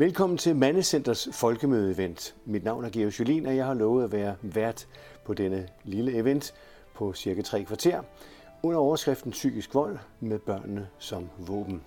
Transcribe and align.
Velkommen 0.00 0.38
til 0.38 0.56
Mandecenters 0.56 1.28
folkemøde-event. 1.32 2.34
Mit 2.44 2.64
navn 2.64 2.84
er 2.84 2.90
Georg 2.90 3.18
Jolin, 3.20 3.46
og 3.46 3.56
jeg 3.56 3.66
har 3.66 3.74
lovet 3.74 4.04
at 4.04 4.12
være 4.12 4.36
vært 4.42 4.88
på 5.24 5.34
denne 5.34 5.68
lille 5.84 6.16
event 6.16 6.54
på 6.94 7.12
cirka 7.12 7.42
tre 7.42 7.64
kvarter 7.64 8.02
under 8.62 8.78
overskriften 8.78 9.30
Psykisk 9.30 9.74
vold 9.74 9.98
med 10.20 10.38
børnene 10.38 10.88
som 10.98 11.28
våben. 11.38 11.82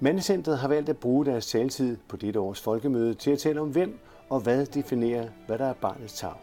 Mandecentret 0.00 0.58
har 0.58 0.68
valgt 0.68 0.88
at 0.88 0.98
bruge 0.98 1.26
deres 1.26 1.46
taltid 1.46 1.96
på 2.08 2.16
dette 2.16 2.40
års 2.40 2.60
folkemøde 2.60 3.14
til 3.14 3.30
at 3.30 3.38
tale 3.38 3.60
om 3.60 3.70
hvem 3.70 3.98
og 4.28 4.40
hvad 4.40 4.66
definerer, 4.66 5.28
hvad 5.46 5.58
der 5.58 5.66
er 5.66 5.74
barnets 5.74 6.18
tag. 6.18 6.34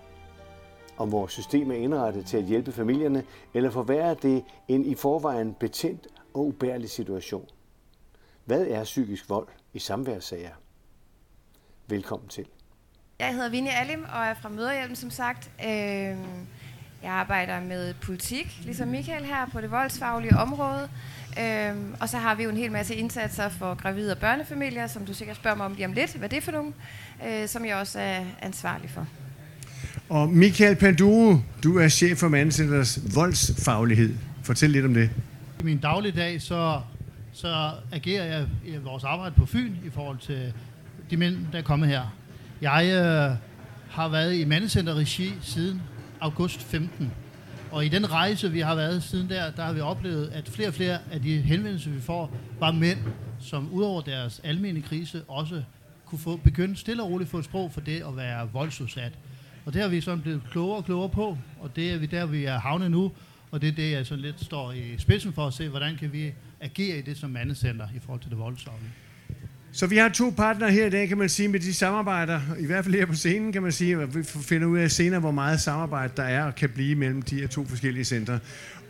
Om 0.98 1.12
vores 1.12 1.32
system 1.32 1.72
er 1.72 1.76
indrettet 1.76 2.26
til 2.26 2.38
at 2.38 2.44
hjælpe 2.44 2.72
familierne, 2.72 3.24
eller 3.54 3.70
forværre 3.70 4.16
det 4.22 4.44
en 4.68 4.86
i 4.86 4.96
forvejen 4.96 5.54
betændt 5.54 6.08
og 6.34 6.46
ubærlig 6.46 6.90
situation. 6.90 7.46
Hvad 8.46 8.68
er 8.68 8.84
psykisk 8.84 9.30
vold 9.30 9.48
i 9.74 9.80
samværssager? 9.80 10.52
Velkommen 11.88 12.30
til. 12.30 12.46
Jeg 13.20 13.34
hedder 13.34 13.50
Vinnie 13.50 13.74
Alim 13.74 14.04
og 14.04 14.26
er 14.26 14.34
fra 14.34 14.50
Møderhjelmen, 14.50 14.96
som 14.96 15.10
sagt. 15.10 15.52
Øh, 15.66 16.18
jeg 17.04 17.12
arbejder 17.12 17.60
med 17.60 17.94
politik, 17.94 18.60
ligesom 18.64 18.88
Michael 18.88 19.26
her, 19.26 19.46
på 19.52 19.62
det 19.62 19.72
voldsfaglige 19.72 20.38
område. 20.38 20.90
Øhm, 21.40 21.96
og 22.00 22.10
så 22.10 22.18
har 22.18 22.36
vi 22.36 22.44
jo 22.44 22.50
en 22.50 22.58
hel 22.58 22.72
masse 22.72 22.96
indsatser 22.96 23.50
for 23.50 23.76
gravide 23.76 24.12
og 24.12 24.18
børnefamilier, 24.18 24.88
som 24.88 25.06
du 25.06 25.14
sikkert 25.14 25.36
spørger 25.36 25.58
mig 25.58 25.66
om 25.66 25.74
lige 25.74 25.86
om 25.86 25.94
lidt, 25.94 26.16
hvad 26.16 26.30
det 26.30 26.38
er 26.38 26.42
for 26.42 26.52
nogle, 26.52 26.74
øh, 27.28 27.48
som 27.48 27.66
jeg 27.66 27.76
også 27.76 28.00
er 28.00 28.26
ansvarlig 28.42 28.90
for. 28.90 29.08
Og 30.10 30.30
Michael 30.30 30.76
Panduro, 30.76 31.36
du 31.64 31.78
er 31.78 31.88
chef 31.88 32.18
for 32.18 32.28
Mandcenters 32.28 33.16
voldsfaglighed. 33.16 34.16
Fortæl 34.44 34.70
lidt 34.70 34.86
om 34.86 34.94
det. 34.94 35.10
I 35.60 35.64
min 35.64 35.78
dagligdag, 35.78 36.42
så, 36.42 36.82
så 37.34 37.72
agerer 37.92 38.26
jeg 38.26 38.48
i 38.66 38.76
vores 38.78 39.04
arbejde 39.04 39.36
på 39.36 39.46
Fyn 39.46 39.76
i 39.86 39.90
forhold 39.90 40.18
til 40.18 40.54
de 41.10 41.18
mænd, 41.18 41.38
der 41.52 41.58
er 41.58 41.62
kommet 41.62 41.90
her. 41.90 42.16
Jeg 42.62 42.86
øh, 42.86 43.38
har 43.90 44.08
været 44.08 44.36
i 44.36 44.46
Mandcenter 44.46 44.94
regi 44.94 45.34
siden 45.42 45.82
august 46.22 46.64
15. 46.64 47.12
Og 47.72 47.86
i 47.86 47.90
den 47.90 48.12
rejse, 48.12 48.52
vi 48.52 48.60
har 48.60 48.76
været 48.76 49.04
siden 49.04 49.30
der, 49.30 49.52
der 49.52 49.64
har 49.64 49.74
vi 49.74 49.80
oplevet, 49.80 50.30
at 50.30 50.50
flere 50.50 50.68
og 50.68 50.74
flere 50.74 50.98
af 51.12 51.22
de 51.22 51.38
henvendelser, 51.38 51.92
vi 51.92 52.02
får, 52.02 52.32
var 52.60 52.72
mænd, 52.72 53.00
som 53.40 53.70
udover 53.72 54.02
deres 54.02 54.42
almindelige 54.44 54.88
krise 54.88 55.24
også 55.28 55.64
kunne 56.06 56.20
få, 56.20 56.38
begynde 56.38 56.76
stille 56.76 57.04
og 57.04 57.10
roligt 57.10 57.30
få 57.30 57.38
et 57.38 57.46
sprog 57.46 57.72
for 57.72 57.82
det 57.82 58.04
at 58.04 58.18
være 58.18 58.50
voldsudsat. 58.54 59.12
Og 59.66 59.74
det 59.74 59.82
har 59.82 59.90
vi 59.90 60.02
sådan 60.02 60.22
blevet 60.22 60.42
klogere 60.52 60.78
og 60.78 60.86
klogere 60.86 61.10
på, 61.10 61.38
og 61.60 61.76
det 61.76 61.92
er 61.92 61.98
vi 61.98 62.06
der, 62.06 62.26
vi 62.26 62.46
er 62.46 62.60
havnet 62.60 62.92
nu, 62.92 63.12
og 63.52 63.62
det 63.62 63.70
er 63.70 63.74
det, 63.74 63.92
jeg 63.92 64.06
sådan 64.06 64.22
lidt 64.22 64.44
står 64.44 64.72
i 64.72 64.96
spidsen 64.98 65.34
for 65.34 65.48
at 65.48 65.54
se, 65.54 65.70
hvordan 65.70 65.98
kan 65.98 66.14
vi 66.14 66.32
agere 66.62 66.98
i 66.98 67.02
det 67.02 67.18
som 67.18 67.30
mandescenter 67.30 67.88
i 67.96 68.00
forhold 68.00 68.22
til 68.22 68.30
det 68.30 68.40
voldsovlige. 68.40 68.92
Så 69.74 69.88
vi 69.88 69.98
har 69.98 70.10
to 70.10 70.34
partnere 70.38 70.72
her 70.72 70.86
i 70.86 70.90
dag, 70.90 71.08
kan 71.08 71.18
man 71.18 71.30
sige, 71.30 71.48
med 71.48 71.60
de 71.60 71.74
samarbejder, 71.74 72.42
i 72.60 72.66
hvert 72.66 72.84
fald 72.86 72.96
her 72.96 73.06
på 73.06 73.16
scenen, 73.16 73.52
kan 73.52 73.62
man 73.62 73.72
sige, 73.72 74.02
at 74.02 74.16
vi 74.16 74.24
finder 74.24 74.68
ud 74.68 74.78
af 74.78 74.92
senere, 74.92 75.20
hvor 75.20 75.32
meget 75.32 75.62
samarbejde 75.62 76.14
der 76.18 76.24
er 76.24 76.44
og 76.44 76.56
kan 76.56 76.70
blive 76.70 76.96
mellem 76.96 77.22
de 77.22 77.40
her 77.40 77.48
to 77.48 77.66
forskellige 77.66 78.06
centre. 78.06 78.40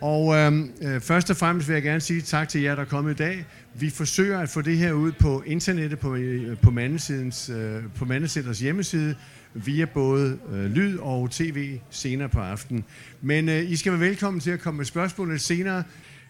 Og 0.00 0.34
øhm, 0.34 0.70
øh, 0.82 1.00
først 1.00 1.30
og 1.30 1.36
fremmest 1.36 1.68
vil 1.68 1.74
jeg 1.74 1.82
gerne 1.82 2.00
sige 2.00 2.20
tak 2.20 2.48
til 2.48 2.60
jer, 2.60 2.74
der 2.74 2.82
er 2.82 2.86
kommet 2.86 3.12
i 3.12 3.16
dag. 3.16 3.44
Vi 3.74 3.90
forsøger 3.90 4.38
at 4.38 4.48
få 4.48 4.60
det 4.60 4.78
her 4.78 4.92
ud 4.92 5.12
på 5.12 5.42
internettet, 5.46 5.98
på, 5.98 6.18
på, 6.62 6.70
mandesidens, 6.70 7.48
øh, 7.48 7.82
på 7.96 8.04
øh, 8.04 8.08
Mandecenters 8.08 8.58
hjemmeside, 8.58 9.14
via 9.54 9.84
både 9.84 10.38
øh, 10.52 10.64
lyd 10.64 10.98
og 10.98 11.30
tv 11.30 11.78
senere 11.90 12.28
på 12.28 12.40
aftenen. 12.40 12.84
Men 13.20 13.48
øh, 13.48 13.70
I 13.70 13.76
skal 13.76 13.92
være 13.92 14.00
velkommen 14.00 14.40
til 14.40 14.50
at 14.50 14.60
komme 14.60 14.76
med 14.76 14.84
spørgsmål 14.84 15.30
lidt 15.30 15.42
senere. 15.42 15.84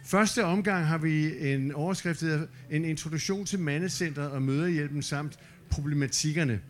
Første 0.05 0.45
omgang 0.45 0.87
har 0.87 0.98
vi 0.98 1.48
en 1.53 1.73
overskrift, 1.73 2.25
en 2.70 2.84
introduktion 2.84 3.47
til 3.47 3.59
mandecentret 3.59 4.31
og 4.31 4.42
møderhjælpen 4.42 5.03
samt 5.03 5.39
problematikkerne. 5.70 6.61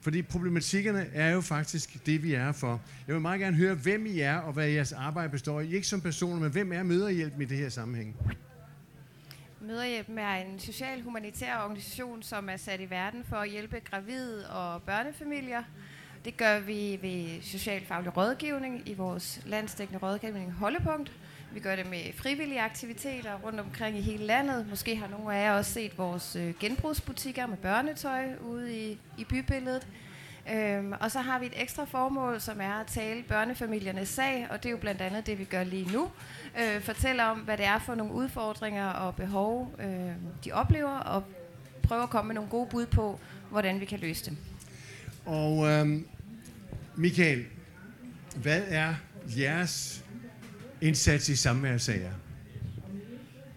Fordi 0.00 0.22
problematikkerne 0.22 1.06
er 1.14 1.30
jo 1.30 1.40
faktisk 1.40 2.06
det, 2.06 2.22
vi 2.22 2.34
er 2.34 2.52
for. 2.52 2.80
Jeg 3.06 3.14
vil 3.14 3.22
meget 3.22 3.40
gerne 3.40 3.56
høre, 3.56 3.74
hvem 3.74 4.06
I 4.06 4.20
er 4.20 4.36
og 4.36 4.52
hvad 4.52 4.68
jeres 4.68 4.92
arbejde 4.92 5.28
består 5.28 5.60
i. 5.60 5.74
Ikke 5.74 5.86
som 5.86 6.00
personer, 6.00 6.40
men 6.40 6.50
hvem 6.50 6.72
er 6.72 6.82
møderhjælpen 6.82 7.42
i 7.42 7.44
det 7.44 7.58
her 7.58 7.68
sammenhæng? 7.68 8.16
Møderhjælpen 9.60 10.18
er 10.18 10.34
en 10.34 10.58
social 10.58 11.02
humanitær 11.02 11.62
organisation, 11.64 12.22
som 12.22 12.48
er 12.48 12.56
sat 12.56 12.80
i 12.80 12.90
verden 12.90 13.24
for 13.24 13.36
at 13.36 13.50
hjælpe 13.50 13.80
gravide 13.90 14.50
og 14.50 14.82
børnefamilier. 14.82 15.62
Det 16.24 16.36
gør 16.36 16.58
vi 16.58 16.98
ved 17.02 17.42
socialfaglig 17.42 18.16
rådgivning 18.16 18.88
i 18.88 18.94
vores 18.94 19.40
landsdækkende 19.46 20.00
rådgivning 20.06 20.52
Holdepunkt. 20.52 21.12
Vi 21.52 21.60
gør 21.60 21.76
det 21.76 21.86
med 21.90 22.12
frivillige 22.16 22.60
aktiviteter 22.60 23.34
rundt 23.44 23.60
omkring 23.60 23.98
i 23.98 24.00
hele 24.00 24.24
landet. 24.24 24.66
Måske 24.70 24.96
har 24.96 25.08
nogle 25.08 25.36
af 25.36 25.44
jer 25.44 25.52
også 25.52 25.72
set 25.72 25.98
vores 25.98 26.36
øh, 26.36 26.54
genbrugsbutikker 26.60 27.46
med 27.46 27.56
børnetøj 27.56 28.24
ude 28.40 28.78
i, 28.78 28.98
i 29.18 29.24
bybilledet. 29.24 29.86
Øhm, 30.52 30.92
og 31.00 31.10
så 31.10 31.18
har 31.18 31.38
vi 31.38 31.46
et 31.46 31.62
ekstra 31.62 31.84
formål, 31.84 32.40
som 32.40 32.60
er 32.60 32.74
at 32.74 32.86
tale 32.86 33.22
børnefamiliernes 33.22 34.08
sag, 34.08 34.46
og 34.50 34.62
det 34.62 34.68
er 34.68 34.70
jo 34.70 34.76
blandt 34.76 35.00
andet 35.00 35.26
det, 35.26 35.38
vi 35.38 35.44
gør 35.44 35.64
lige 35.64 35.92
nu. 35.92 36.10
Øh, 36.60 36.82
fortæller 36.82 37.24
om, 37.24 37.38
hvad 37.38 37.56
det 37.56 37.66
er 37.66 37.78
for 37.78 37.94
nogle 37.94 38.12
udfordringer 38.12 38.90
og 38.90 39.16
behov, 39.16 39.74
øh, 39.78 40.12
de 40.44 40.52
oplever, 40.52 40.98
og 40.98 41.24
prøve 41.82 42.02
at 42.02 42.10
komme 42.10 42.28
med 42.28 42.34
nogle 42.34 42.50
gode 42.50 42.66
bud 42.66 42.86
på, 42.86 43.20
hvordan 43.50 43.80
vi 43.80 43.84
kan 43.84 43.98
løse 43.98 44.30
dem. 44.30 44.36
Og 45.26 45.68
øhm, 45.68 46.06
Michael, 46.96 47.44
hvad 48.36 48.62
er 48.68 48.94
jeres 49.38 50.04
indsats 50.80 51.28
i 51.28 51.36
samværssager? 51.36 52.12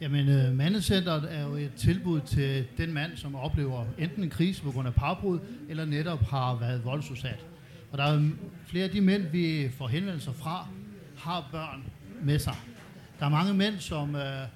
Jamen, 0.01 0.29
øh, 0.29 0.49
uh, 0.49 0.55
Mandecenteret 0.55 1.33
er 1.33 1.43
jo 1.43 1.55
et 1.55 1.71
tilbud 1.77 2.21
til 2.21 2.65
den 2.77 2.93
mand, 2.93 3.17
som 3.17 3.35
oplever 3.35 3.85
enten 3.97 4.23
en 4.23 4.29
krise 4.29 4.61
på 4.61 4.71
grund 4.71 4.87
af 4.87 4.93
parbrud, 4.93 5.39
eller 5.69 5.85
netop 5.85 6.21
har 6.29 6.55
været 6.55 6.85
voldsudsat. 6.85 7.45
Og 7.91 7.97
der 7.97 8.03
er 8.03 8.29
flere 8.67 8.83
af 8.83 8.89
de 8.89 9.01
mænd, 9.01 9.23
vi 9.23 9.69
får 9.77 9.87
henvendelser 9.87 10.33
fra, 10.33 10.67
har 11.17 11.49
børn 11.51 11.83
med 12.21 12.39
sig. 12.39 12.55
Der 13.19 13.25
er 13.25 13.29
mange 13.29 13.53
mænd, 13.53 13.79
som 13.79 14.15
øh, 14.15 14.47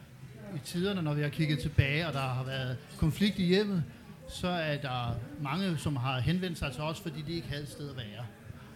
i 0.55 0.59
tiderne, 0.63 1.01
når 1.01 1.13
vi 1.13 1.21
har 1.21 1.29
kigget 1.29 1.59
tilbage, 1.59 2.07
og 2.07 2.13
der 2.13 2.19
har 2.19 2.43
været 2.43 2.77
konflikt 2.97 3.39
i 3.39 3.45
hjemmet, 3.45 3.83
så 4.29 4.47
er 4.47 4.77
der 4.77 5.15
mange, 5.41 5.77
som 5.77 5.95
har 5.95 6.19
henvendt 6.19 6.57
sig 6.57 6.71
til 6.71 6.83
os, 6.83 6.99
fordi 6.99 7.21
de 7.21 7.33
ikke 7.33 7.47
havde 7.47 7.63
et 7.63 7.69
sted 7.69 7.89
at 7.89 7.97
være. 7.97 8.25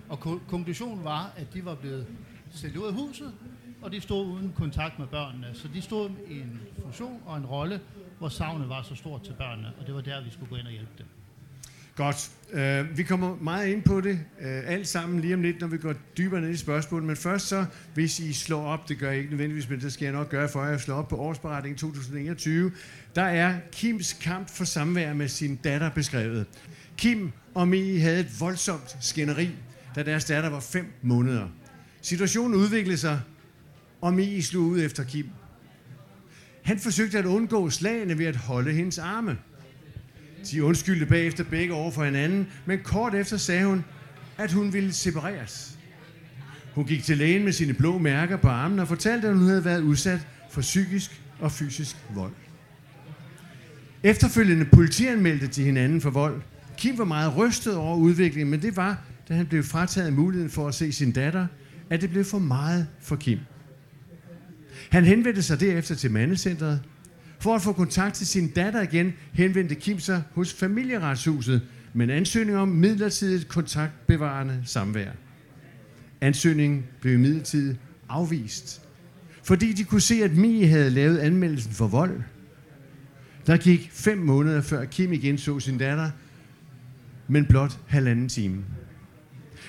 Og 0.09 0.19
konklusionen 0.47 1.03
var, 1.03 1.31
at 1.35 1.53
de 1.53 1.65
var 1.65 1.75
blevet 1.75 2.07
sendt 2.51 2.77
ud 2.77 2.87
af 2.87 2.93
huset, 2.93 3.33
og 3.81 3.91
de 3.91 4.01
stod 4.01 4.25
uden 4.25 4.53
kontakt 4.57 4.99
med 4.99 5.07
børnene. 5.07 5.47
Så 5.53 5.67
de 5.67 5.81
stod 5.81 6.09
i 6.27 6.39
en 6.39 6.61
funktion 6.81 7.21
og 7.25 7.37
en 7.37 7.45
rolle, 7.45 7.81
hvor 8.19 8.29
savnet 8.29 8.69
var 8.69 8.81
så 8.81 8.95
stort 8.95 9.21
til 9.23 9.33
børnene, 9.33 9.73
og 9.79 9.87
det 9.87 9.95
var 9.95 10.01
der, 10.01 10.23
vi 10.23 10.29
skulle 10.29 10.49
gå 10.49 10.55
ind 10.55 10.65
og 10.67 10.71
hjælpe 10.73 10.91
dem. 10.97 11.07
Godt. 11.95 12.31
Uh, 12.53 12.97
vi 12.97 13.03
kommer 13.03 13.35
meget 13.41 13.67
ind 13.67 13.83
på 13.83 14.01
det 14.01 14.13
uh, 14.39 14.45
alt 14.45 14.87
sammen 14.87 15.19
lige 15.19 15.33
om 15.33 15.41
lidt, 15.41 15.59
når 15.59 15.67
vi 15.67 15.77
går 15.77 15.93
dybere 16.17 16.41
ned 16.41 16.49
i 16.49 16.57
spørgsmålet. 16.57 17.07
Men 17.07 17.15
først 17.15 17.47
så, 17.47 17.65
hvis 17.93 18.19
I 18.19 18.33
slår 18.33 18.65
op, 18.65 18.89
det 18.89 18.99
gør 18.99 19.09
jeg 19.09 19.17
ikke 19.17 19.29
nødvendigvis, 19.29 19.69
men 19.69 19.81
det 19.81 19.93
skal 19.93 20.05
jeg 20.05 20.13
nok 20.13 20.29
gøre 20.29 20.49
for 20.49 20.63
jer, 20.63 20.77
slår 20.77 20.95
op 20.95 21.07
på 21.07 21.15
årsberetningen 21.15 21.77
2021, 21.77 22.71
der 23.15 23.21
er 23.23 23.55
Kims 23.71 24.13
kamp 24.13 24.49
for 24.49 24.63
samvær 24.63 25.13
med 25.13 25.27
sin 25.27 25.55
datter 25.55 25.89
beskrevet. 25.89 26.45
Kim 26.97 27.31
og 27.53 27.67
Mie 27.67 27.99
havde 27.99 28.19
et 28.19 28.39
voldsomt 28.39 28.97
skænderi, 29.01 29.49
da 29.95 30.03
deres 30.03 30.25
datter 30.25 30.49
var 30.49 30.59
fem 30.59 30.85
måneder. 31.01 31.47
Situationen 32.01 32.55
udviklede 32.55 32.97
sig, 32.97 33.19
og 34.01 34.13
Mie 34.13 34.43
slog 34.43 34.63
ud 34.63 34.81
efter 34.81 35.03
Kim. 35.03 35.29
Han 36.63 36.79
forsøgte 36.79 37.19
at 37.19 37.25
undgå 37.25 37.69
slagene 37.69 38.17
ved 38.17 38.25
at 38.25 38.35
holde 38.35 38.71
hendes 38.71 38.97
arme. 38.97 39.37
De 40.51 40.63
undskyldte 40.63 41.05
bagefter 41.05 41.43
begge 41.43 41.73
over 41.73 41.91
for 41.91 42.03
hinanden, 42.03 42.47
men 42.65 42.79
kort 42.83 43.15
efter 43.15 43.37
sagde 43.37 43.65
hun, 43.65 43.85
at 44.37 44.51
hun 44.51 44.73
ville 44.73 44.93
separeres. 44.93 45.79
Hun 46.75 46.85
gik 46.85 47.03
til 47.03 47.17
lægen 47.17 47.43
med 47.43 47.51
sine 47.51 47.73
blå 47.73 47.97
mærker 47.97 48.37
på 48.37 48.47
armen 48.47 48.79
og 48.79 48.87
fortalte, 48.87 49.27
at 49.27 49.33
hun 49.33 49.47
havde 49.47 49.65
været 49.65 49.81
udsat 49.81 50.27
for 50.51 50.61
psykisk 50.61 51.21
og 51.39 51.51
fysisk 51.51 51.97
vold. 52.15 52.33
Efterfølgende 54.03 54.65
politianmeldte 54.65 55.47
de 55.47 55.63
hinanden 55.63 56.01
for 56.01 56.09
vold. 56.09 56.41
Kim 56.77 56.97
var 56.97 57.05
meget 57.05 57.37
rystet 57.37 57.75
over 57.75 57.97
udviklingen, 57.97 58.51
men 58.51 58.61
det 58.61 58.77
var, 58.77 59.03
da 59.29 59.33
han 59.33 59.45
blev 59.45 59.63
frataget 59.63 60.13
muligheden 60.13 60.51
for 60.51 60.67
at 60.67 60.75
se 60.75 60.91
sin 60.91 61.11
datter, 61.11 61.47
at 61.89 62.01
det 62.01 62.09
blev 62.09 62.25
for 62.25 62.39
meget 62.39 62.87
for 63.01 63.15
Kim. 63.15 63.39
Han 64.89 65.05
henvendte 65.05 65.43
sig 65.43 65.59
derefter 65.59 65.95
til 65.95 66.11
mandecentret. 66.11 66.81
For 67.43 67.55
at 67.55 67.61
få 67.61 67.73
kontakt 67.73 68.15
til 68.15 68.27
sin 68.27 68.47
datter 68.47 68.81
igen, 68.81 69.13
henvendte 69.33 69.75
Kim 69.75 69.99
sig 69.99 70.23
hos 70.31 70.53
familieretshuset 70.53 71.61
med 71.93 72.05
en 72.05 72.09
ansøgning 72.09 72.57
om 72.57 72.67
midlertidigt 72.67 73.47
kontaktbevarende 73.47 74.61
samvær. 74.65 75.11
Ansøgningen 76.21 76.85
blev 77.01 77.19
midlertidigt 77.19 77.79
afvist, 78.09 78.81
fordi 79.43 79.73
de 79.73 79.83
kunne 79.83 80.01
se, 80.01 80.23
at 80.23 80.35
Mie 80.35 80.67
havde 80.67 80.89
lavet 80.89 81.17
anmeldelsen 81.17 81.73
for 81.73 81.87
vold. 81.87 82.21
Der 83.47 83.57
gik 83.57 83.89
fem 83.93 84.17
måneder 84.17 84.61
før 84.61 84.85
Kim 84.85 85.13
igen 85.13 85.37
så 85.37 85.59
sin 85.59 85.77
datter, 85.77 86.09
men 87.27 87.45
blot 87.45 87.79
halvanden 87.87 88.29
time. 88.29 88.63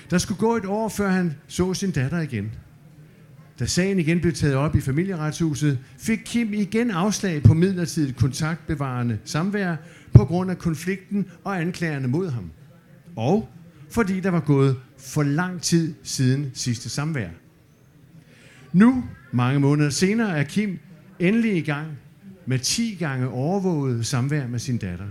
Der 0.09 0.17
skulle 0.17 0.39
gå 0.39 0.55
et 0.55 0.65
år, 0.65 0.89
før 0.89 1.09
han 1.09 1.35
så 1.47 1.73
sin 1.73 1.91
datter 1.91 2.19
igen. 2.19 2.51
Da 3.59 3.65
sagen 3.65 3.99
igen 3.99 4.21
blev 4.21 4.33
taget 4.33 4.55
op 4.55 4.75
i 4.75 4.81
familieretshuset, 4.81 5.79
fik 5.97 6.19
Kim 6.25 6.53
igen 6.53 6.91
afslag 6.91 7.43
på 7.43 7.53
midlertidigt 7.53 8.17
kontaktbevarende 8.17 9.19
samvær 9.25 9.75
på 10.13 10.25
grund 10.25 10.51
af 10.51 10.57
konflikten 10.57 11.25
og 11.43 11.61
anklagerne 11.61 12.07
mod 12.07 12.29
ham. 12.29 12.51
Og 13.15 13.49
fordi 13.89 14.19
der 14.19 14.29
var 14.29 14.39
gået 14.39 14.75
for 14.97 15.23
lang 15.23 15.61
tid 15.61 15.93
siden 16.03 16.51
sidste 16.53 16.89
samvær. 16.89 17.29
Nu, 18.73 19.03
mange 19.31 19.59
måneder 19.59 19.89
senere, 19.89 20.37
er 20.37 20.43
Kim 20.43 20.79
endelig 21.19 21.57
i 21.57 21.61
gang 21.61 21.87
med 22.45 22.59
10 22.59 22.95
gange 22.99 23.27
overvåget 23.27 24.05
samvær 24.05 24.47
med 24.47 24.59
sin 24.59 24.77
datter. 24.77 25.05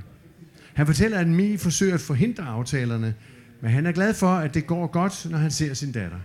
Han 0.74 0.86
fortæller, 0.86 1.18
at 1.18 1.28
Mi 1.28 1.56
forsøger 1.56 1.94
at 1.94 2.00
forhindre 2.00 2.44
aftalerne, 2.44 3.14
men 3.60 3.70
han 3.70 3.86
er 3.86 3.92
glad 3.92 4.14
for, 4.14 4.28
at 4.28 4.54
det 4.54 4.66
går 4.66 4.86
godt, 4.86 5.26
når 5.30 5.38
han 5.38 5.50
ser 5.50 5.74
sin 5.74 5.92
datter. 5.92 6.18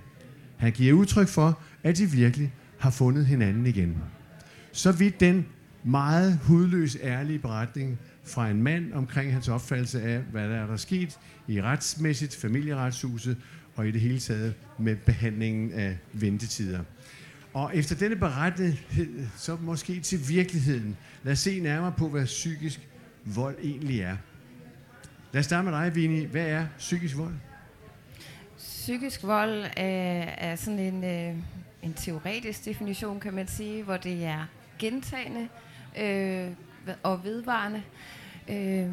Han 0.57 0.71
giver 0.71 0.93
udtryk 0.93 1.27
for, 1.27 1.61
at 1.83 1.97
de 1.97 2.05
virkelig 2.05 2.53
har 2.79 2.89
fundet 2.89 3.25
hinanden 3.25 3.65
igen. 3.65 3.97
Så 4.71 4.91
vidt 4.91 5.19
den 5.19 5.45
meget 5.83 6.39
hudløs 6.43 6.97
ærlige 7.03 7.39
beretning 7.39 7.99
fra 8.23 8.49
en 8.49 8.63
mand 8.63 8.93
omkring 8.93 9.33
hans 9.33 9.47
opfattelse 9.47 10.01
af, 10.01 10.19
hvad 10.19 10.49
der 10.49 10.55
er 10.55 10.67
der 10.67 10.75
sket 10.75 11.19
i 11.47 11.61
retsmæssigt 11.61 12.35
familieretshuset 12.35 13.37
og 13.75 13.87
i 13.87 13.91
det 13.91 14.01
hele 14.01 14.19
taget 14.19 14.53
med 14.79 14.95
behandlingen 14.95 15.71
af 15.71 15.97
ventetider. 16.13 16.79
Og 17.53 17.71
efter 17.75 17.95
denne 17.95 18.15
beretning, 18.15 18.79
så 19.37 19.57
måske 19.61 19.99
til 19.99 20.29
virkeligheden. 20.29 20.97
Lad 21.23 21.33
os 21.33 21.39
se 21.39 21.59
nærmere 21.59 21.93
på, 21.97 22.09
hvad 22.09 22.25
psykisk 22.25 22.89
vold 23.25 23.55
egentlig 23.63 24.01
er. 24.01 24.17
Lad 25.31 25.39
os 25.39 25.45
starte 25.45 25.69
med 25.69 25.73
dig, 25.73 25.95
Vini. 25.95 26.25
Hvad 26.25 26.47
er 26.47 26.65
psykisk 26.77 27.17
vold? 27.17 27.33
Psykisk 28.57 29.23
vold 29.23 29.65
er, 29.77 30.23
er 30.37 30.55
sådan 30.55 30.79
en, 30.79 31.03
øh, 31.03 31.35
en 31.89 31.95
teoretisk 31.95 32.65
definition, 32.65 33.19
kan 33.19 33.33
man 33.33 33.47
sige, 33.47 33.83
hvor 33.83 33.97
det 33.97 34.25
er 34.25 34.45
gentagende 34.79 35.47
øh, 35.99 36.51
og 37.03 37.23
vedvarende. 37.23 37.83
Øh, 38.49 38.89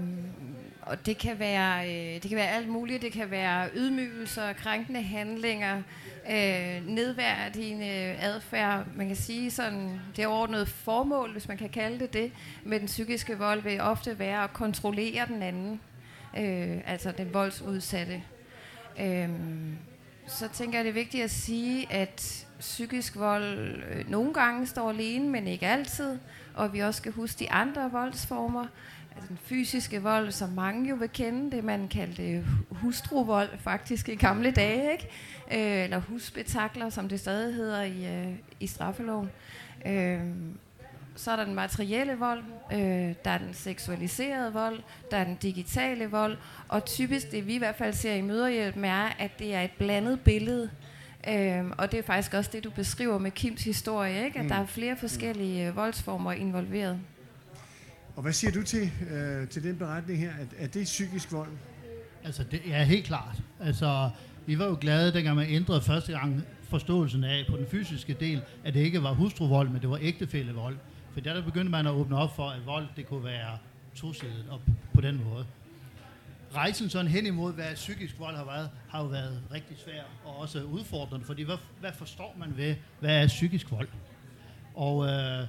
og 0.83 1.07
det 1.07 1.19
kan 1.19 1.39
være 1.39 1.87
øh, 1.87 2.23
det 2.23 2.29
kan 2.29 2.37
være 2.37 2.51
alt 2.51 2.69
muligt. 2.69 3.03
Det 3.03 3.13
kan 3.13 3.31
være 3.31 3.69
ydmygelser, 3.75 4.53
krænkende 4.53 5.03
handlinger, 5.03 5.83
øh, 6.31 6.87
nedværdigende 6.89 7.87
øh, 7.87 8.25
adfærd. 8.25 8.87
Man 8.97 9.07
kan 9.07 9.17
sige 9.17 9.51
sådan 9.51 10.01
det 10.17 10.27
overordnede 10.27 10.67
formål, 10.67 11.33
hvis 11.33 11.49
man 11.49 11.57
kan 11.57 11.69
kalde 11.69 11.99
det 11.99 12.13
det, 12.13 12.33
med 12.65 12.81
den 12.81 12.87
psykiske 12.87 13.39
vold 13.39 13.63
vil 13.63 13.81
ofte 13.81 14.19
være 14.19 14.45
at 14.45 14.53
kontrollere 14.53 15.27
den 15.27 15.43
anden, 15.43 15.81
øh, 16.39 16.81
altså 16.87 17.13
den 17.13 17.35
voldsudsatte. 17.35 18.23
Øh, 19.01 19.29
så 20.27 20.49
tænker 20.49 20.79
jeg, 20.79 20.85
det 20.85 20.91
er 20.91 20.95
vigtigt 20.95 21.25
at 21.25 21.31
sige, 21.31 21.93
at 21.93 22.47
psykisk 22.59 23.17
vold 23.17 23.83
øh, 23.91 24.11
nogle 24.11 24.35
gange 24.35 24.67
står 24.67 24.91
alene, 24.91 25.29
men 25.29 25.47
ikke 25.47 25.67
altid. 25.67 26.19
Og 26.55 26.73
vi 26.73 26.79
også 26.79 26.99
skal 26.99 27.13
huske 27.13 27.39
de 27.39 27.51
andre 27.51 27.91
voldsformer. 27.91 28.67
Altså 29.15 29.29
den 29.29 29.39
fysiske 29.43 30.03
vold, 30.03 30.31
som 30.31 30.49
mange 30.49 30.89
jo 30.91 30.95
vil 30.95 31.09
kende, 31.09 31.57
det 31.57 31.65
man 31.65 31.89
kaldte 31.89 32.45
hustruvold 32.71 33.59
faktisk 33.59 34.09
i 34.09 34.15
gamle 34.15 34.51
dage, 34.51 34.93
ikke? 34.93 35.09
Øh, 35.53 35.85
eller 35.85 35.99
husbetakler, 35.99 36.91
som 36.91 37.09
det 37.09 37.21
stadig 37.21 37.55
hedder 37.55 37.83
i, 37.83 38.27
øh, 38.27 38.35
i 38.61 38.67
straffeloven. 38.67 39.31
Øh, 39.87 40.21
så 41.17 41.31
er 41.31 41.37
der 41.37 41.45
den 41.45 41.55
materielle 41.55 42.19
vold, 42.19 42.43
øh, 42.73 42.79
der 43.25 43.31
er 43.31 43.39
den 43.39 43.55
seksualiserede 43.55 44.53
vold, 44.53 44.81
der 45.11 45.17
er 45.17 45.25
den 45.25 45.37
digitale 45.43 46.11
vold, 46.11 46.37
og 46.69 46.85
typisk 46.85 47.31
det 47.31 47.47
vi 47.47 47.55
i 47.55 47.59
hvert 47.59 47.77
fald 47.77 47.95
ser 47.95 48.15
i 48.15 48.21
møderhjælp 48.21 48.77
er, 48.77 49.17
at 49.19 49.39
det 49.39 49.55
er 49.55 49.63
et 49.63 49.71
blandet 49.79 50.21
billede. 50.21 50.71
Øh, 51.29 51.65
og 51.79 51.93
det 51.93 51.99
er 51.99 52.03
faktisk 52.03 52.35
også 52.35 52.51
det, 52.53 52.65
du 52.65 52.71
beskriver 52.71 53.19
med 53.19 53.31
Kims 53.31 53.65
historie, 53.65 54.25
ikke? 54.25 54.39
at 54.39 54.45
mm. 54.45 54.49
der 54.49 54.57
er 54.57 54.67
flere 54.67 54.97
forskellige 54.97 55.69
øh, 55.69 55.77
voldsformer 55.77 56.33
involveret. 56.33 56.99
Og 58.17 58.23
hvad 58.23 58.33
siger 58.33 58.51
du 58.51 58.63
til, 58.63 58.93
øh, 59.11 59.49
til 59.49 59.63
den 59.63 59.77
beretning 59.77 60.19
her? 60.19 60.31
Er, 60.31 60.65
er 60.65 60.67
det 60.67 60.85
psykisk 60.85 61.33
vold? 61.33 61.51
Altså, 62.25 62.45
det 62.51 62.61
er 62.71 62.83
helt 62.83 63.07
klart. 63.07 63.43
Altså, 63.61 64.11
vi 64.47 64.59
var 64.59 64.67
jo 64.67 64.79
glade, 64.81 65.13
dengang 65.13 65.37
man 65.37 65.49
ændrede 65.49 65.81
første 65.81 66.13
gang 66.13 66.43
forståelsen 66.69 67.25
af 67.25 67.45
på 67.51 67.57
den 67.57 67.67
fysiske 67.71 68.17
del, 68.21 68.43
at 68.65 68.75
det 68.75 68.81
ikke 68.81 69.03
var 69.03 69.13
hustruvold, 69.13 69.69
men 69.69 69.81
det 69.81 69.91
var 69.91 69.99
ægtefællevold. 70.03 70.77
For 71.17 71.21
der, 71.21 71.35
der 71.35 71.43
begyndte 71.43 71.71
man 71.71 71.87
at 71.87 71.93
åbne 71.93 72.17
op 72.17 72.37
for, 72.37 72.51
at 72.51 72.67
vold 72.67 72.87
det 72.97 73.07
kunne 73.07 73.25
være 73.25 73.59
tosidet 73.95 74.45
op 74.51 74.61
på 74.95 75.01
den 75.01 75.25
måde. 75.25 75.47
Rejsen 76.55 76.91
sådan 76.91 77.11
hen 77.11 77.27
imod, 77.27 77.53
hvad 77.53 77.75
psykisk 77.75 78.19
vold 78.19 78.37
har 78.37 78.45
været, 78.45 78.71
har 78.89 79.03
jo 79.03 79.07
været 79.07 79.43
rigtig 79.53 79.77
svær 79.85 80.03
og 80.25 80.39
også 80.39 80.63
udfordrende, 80.63 81.27
fordi 81.27 81.43
hvad, 81.43 81.57
hvad 81.81 81.93
forstår 81.93 82.37
man 82.39 82.57
ved, 82.57 82.77
hvad 83.01 83.23
er 83.23 83.27
psykisk 83.27 83.71
vold? 83.71 83.89
Og 84.75 85.07
øh, 85.07 85.47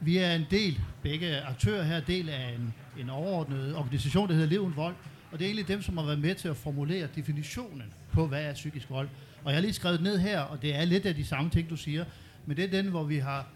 vi 0.00 0.18
er 0.18 0.34
en 0.34 0.46
del, 0.50 0.80
begge 1.02 1.40
aktører 1.40 1.82
her, 1.82 2.00
del 2.00 2.28
af 2.28 2.54
en, 2.54 2.74
en 2.98 3.10
overordnet 3.10 3.76
organisation, 3.76 4.28
der 4.28 4.34
hedder 4.34 4.48
Lev 4.48 4.76
Vold, 4.76 4.94
og 5.32 5.38
det 5.38 5.44
er 5.44 5.48
egentlig 5.48 5.68
dem, 5.68 5.82
som 5.82 5.96
har 5.96 6.04
været 6.04 6.18
med 6.18 6.34
til 6.34 6.48
at 6.48 6.56
formulere 6.56 7.08
definitionen 7.16 7.94
på, 8.12 8.26
hvad 8.26 8.44
er 8.44 8.54
psykisk 8.54 8.90
vold. 8.90 9.08
Og 9.44 9.50
jeg 9.50 9.56
har 9.56 9.62
lige 9.62 9.72
skrevet 9.72 10.02
ned 10.02 10.18
her, 10.18 10.40
og 10.40 10.62
det 10.62 10.76
er 10.76 10.84
lidt 10.84 11.06
af 11.06 11.14
de 11.14 11.24
samme 11.24 11.50
ting, 11.50 11.70
du 11.70 11.76
siger, 11.76 12.04
men 12.46 12.56
det 12.56 12.64
er 12.64 12.82
den, 12.82 12.86
hvor 12.86 13.04
vi 13.04 13.18
har 13.18 13.46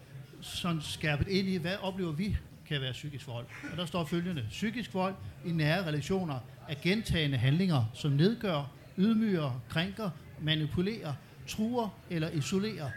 sådan 0.43 0.81
skærpet 0.81 1.27
ind 1.27 1.47
i, 1.47 1.57
hvad 1.57 1.75
oplever 1.81 2.11
vi 2.11 2.37
kan 2.67 2.81
være 2.81 2.91
psykisk 2.91 3.27
vold. 3.27 3.45
Og 3.71 3.77
der 3.77 3.85
står 3.85 4.05
følgende. 4.05 4.45
Psykisk 4.49 4.93
vold 4.93 5.15
i 5.45 5.51
nære 5.51 5.85
relationer 5.85 6.39
er 6.69 6.75
gentagende 6.81 7.37
handlinger, 7.37 7.85
som 7.93 8.11
nedgør, 8.11 8.71
ydmyger, 8.97 9.61
krænker, 9.69 10.09
manipulerer, 10.41 11.13
truer 11.47 11.89
eller 12.09 12.29
isolerer. 12.29 12.89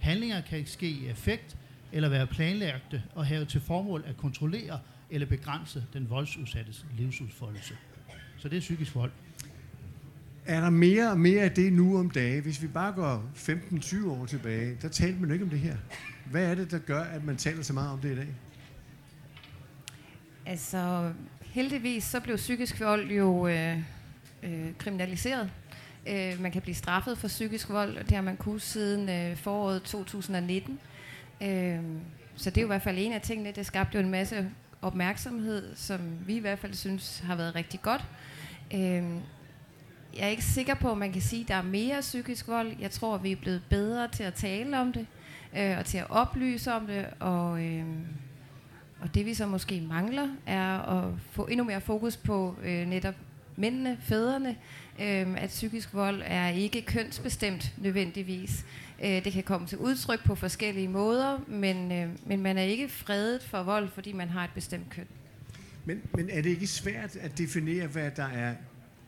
Handlinger 0.00 0.40
kan 0.40 0.66
ske 0.66 0.88
i 0.88 1.06
effekt 1.06 1.56
eller 1.92 2.08
være 2.08 2.26
planlagte 2.26 3.02
og 3.14 3.26
have 3.26 3.44
til 3.44 3.60
formål 3.60 4.04
at 4.06 4.16
kontrollere 4.16 4.80
eller 5.10 5.26
begrænse 5.26 5.84
den 5.92 6.10
voldsudsattes 6.10 6.86
livsudfoldelse. 6.98 7.74
Så 8.38 8.48
det 8.48 8.56
er 8.56 8.60
psykisk 8.60 8.94
vold. 8.94 9.10
Er 10.46 10.60
der 10.60 10.70
mere 10.70 11.10
og 11.10 11.20
mere 11.20 11.42
af 11.42 11.52
det 11.52 11.72
nu 11.72 11.98
om 11.98 12.10
dagen? 12.10 12.42
Hvis 12.42 12.62
vi 12.62 12.66
bare 12.66 12.92
går 12.92 13.30
15-20 13.36 14.08
år 14.08 14.26
tilbage, 14.26 14.76
der 14.82 14.88
talte 14.88 15.20
man 15.20 15.30
ikke 15.30 15.44
om 15.44 15.50
det 15.50 15.58
her. 15.58 15.76
Hvad 16.30 16.44
er 16.44 16.54
det, 16.54 16.70
der 16.70 16.78
gør, 16.78 17.00
at 17.00 17.24
man 17.24 17.36
taler 17.36 17.62
så 17.62 17.72
meget 17.72 17.90
om 17.90 17.98
det 17.98 18.12
i 18.12 18.16
dag? 18.16 18.28
Altså, 20.46 21.12
heldigvis 21.40 22.04
så 22.04 22.20
blev 22.20 22.36
psykisk 22.36 22.80
vold 22.80 23.10
jo 23.10 23.46
øh, 23.46 23.78
øh, 24.42 24.66
kriminaliseret. 24.78 25.50
Øh, 26.08 26.40
man 26.40 26.52
kan 26.52 26.62
blive 26.62 26.74
straffet 26.74 27.18
for 27.18 27.28
psykisk 27.28 27.70
vold, 27.70 27.96
og 27.96 28.04
det 28.04 28.12
har 28.12 28.22
man 28.22 28.36
kunnet 28.36 28.62
siden 28.62 29.08
øh, 29.08 29.36
foråret 29.36 29.82
2019. 29.82 30.78
Øh, 31.42 31.78
så 32.36 32.50
det 32.50 32.56
er 32.56 32.62
jo 32.62 32.66
i 32.66 32.74
hvert 32.74 32.82
fald 32.82 32.98
en 32.98 33.12
af 33.12 33.20
tingene. 33.20 33.52
Det 33.52 33.66
skabte 33.66 33.98
jo 33.98 34.04
en 34.04 34.10
masse 34.10 34.50
opmærksomhed, 34.82 35.76
som 35.76 36.00
vi 36.26 36.36
i 36.36 36.38
hvert 36.38 36.58
fald 36.58 36.74
synes 36.74 37.18
har 37.18 37.36
været 37.36 37.54
rigtig 37.54 37.82
godt. 37.82 38.04
Øh, 38.74 39.02
jeg 40.16 40.24
er 40.24 40.28
ikke 40.28 40.44
sikker 40.44 40.74
på, 40.74 40.92
at 40.92 40.98
man 40.98 41.12
kan 41.12 41.22
sige, 41.22 41.42
at 41.42 41.48
der 41.48 41.54
er 41.54 41.62
mere 41.62 42.00
psykisk 42.00 42.48
vold. 42.48 42.72
Jeg 42.80 42.90
tror, 42.90 43.14
at 43.14 43.22
vi 43.22 43.32
er 43.32 43.36
blevet 43.36 43.62
bedre 43.70 44.08
til 44.08 44.22
at 44.22 44.34
tale 44.34 44.80
om 44.80 44.92
det 44.92 45.06
øh, 45.56 45.78
og 45.78 45.84
til 45.84 45.98
at 45.98 46.10
oplyse 46.10 46.72
om 46.72 46.86
det. 46.86 47.06
Og, 47.20 47.64
øh, 47.64 47.84
og 49.00 49.14
det 49.14 49.26
vi 49.26 49.34
så 49.34 49.46
måske 49.46 49.80
mangler, 49.80 50.28
er 50.46 50.78
at 50.78 51.14
få 51.30 51.46
endnu 51.46 51.64
mere 51.64 51.80
fokus 51.80 52.16
på 52.16 52.56
øh, 52.64 52.86
netop 52.86 53.14
mændene, 53.56 53.98
fædrene, 54.00 54.56
øh, 55.00 55.42
at 55.42 55.48
psykisk 55.48 55.94
vold 55.94 56.22
er 56.24 56.48
ikke 56.48 56.82
kønsbestemt 56.82 57.74
nødvendigvis. 57.78 58.64
Øh, 59.04 59.24
det 59.24 59.32
kan 59.32 59.42
komme 59.42 59.66
til 59.66 59.78
udtryk 59.78 60.24
på 60.24 60.34
forskellige 60.34 60.88
måder, 60.88 61.38
men, 61.48 61.92
øh, 61.92 62.08
men 62.26 62.42
man 62.42 62.58
er 62.58 62.62
ikke 62.62 62.88
fredet 62.88 63.42
for 63.42 63.62
vold, 63.62 63.88
fordi 63.88 64.12
man 64.12 64.28
har 64.28 64.44
et 64.44 64.50
bestemt 64.54 64.90
køn. 64.90 65.06
Men, 65.84 66.02
men 66.14 66.30
er 66.30 66.42
det 66.42 66.50
ikke 66.50 66.66
svært 66.66 67.16
at 67.16 67.38
definere, 67.38 67.86
hvad 67.86 68.10
der 68.16 68.28
er 68.28 68.54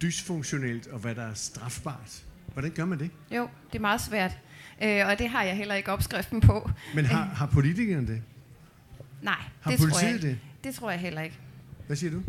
dysfunktionelt 0.04 0.86
og 0.86 0.98
hvad 0.98 1.14
der 1.14 1.22
er 1.22 1.34
strafbart? 1.34 2.24
Hvordan 2.52 2.70
gør 2.70 2.84
man 2.84 2.98
det? 2.98 3.10
Jo, 3.30 3.48
det 3.72 3.78
er 3.78 3.80
meget 3.80 4.00
svært. 4.00 4.38
Øh, 4.82 5.06
og 5.06 5.18
det 5.18 5.28
har 5.28 5.42
jeg 5.42 5.56
heller 5.56 5.74
ikke 5.74 5.92
opskriften 5.92 6.40
på. 6.40 6.70
Men 6.94 7.04
har, 7.04 7.24
har 7.24 7.46
politikerne 7.46 8.06
det? 8.06 8.22
Nej, 9.22 9.34
har 9.60 9.70
det 9.70 9.80
tror 9.80 9.88
det? 9.88 10.02
jeg 10.02 10.14
ikke. 10.14 10.40
Det 10.64 10.74
tror 10.74 10.90
jeg 10.90 11.00
heller 11.00 11.22
ikke. 11.22 11.38
Hvad 11.86 11.96
siger 11.96 12.10
du? 12.10 12.22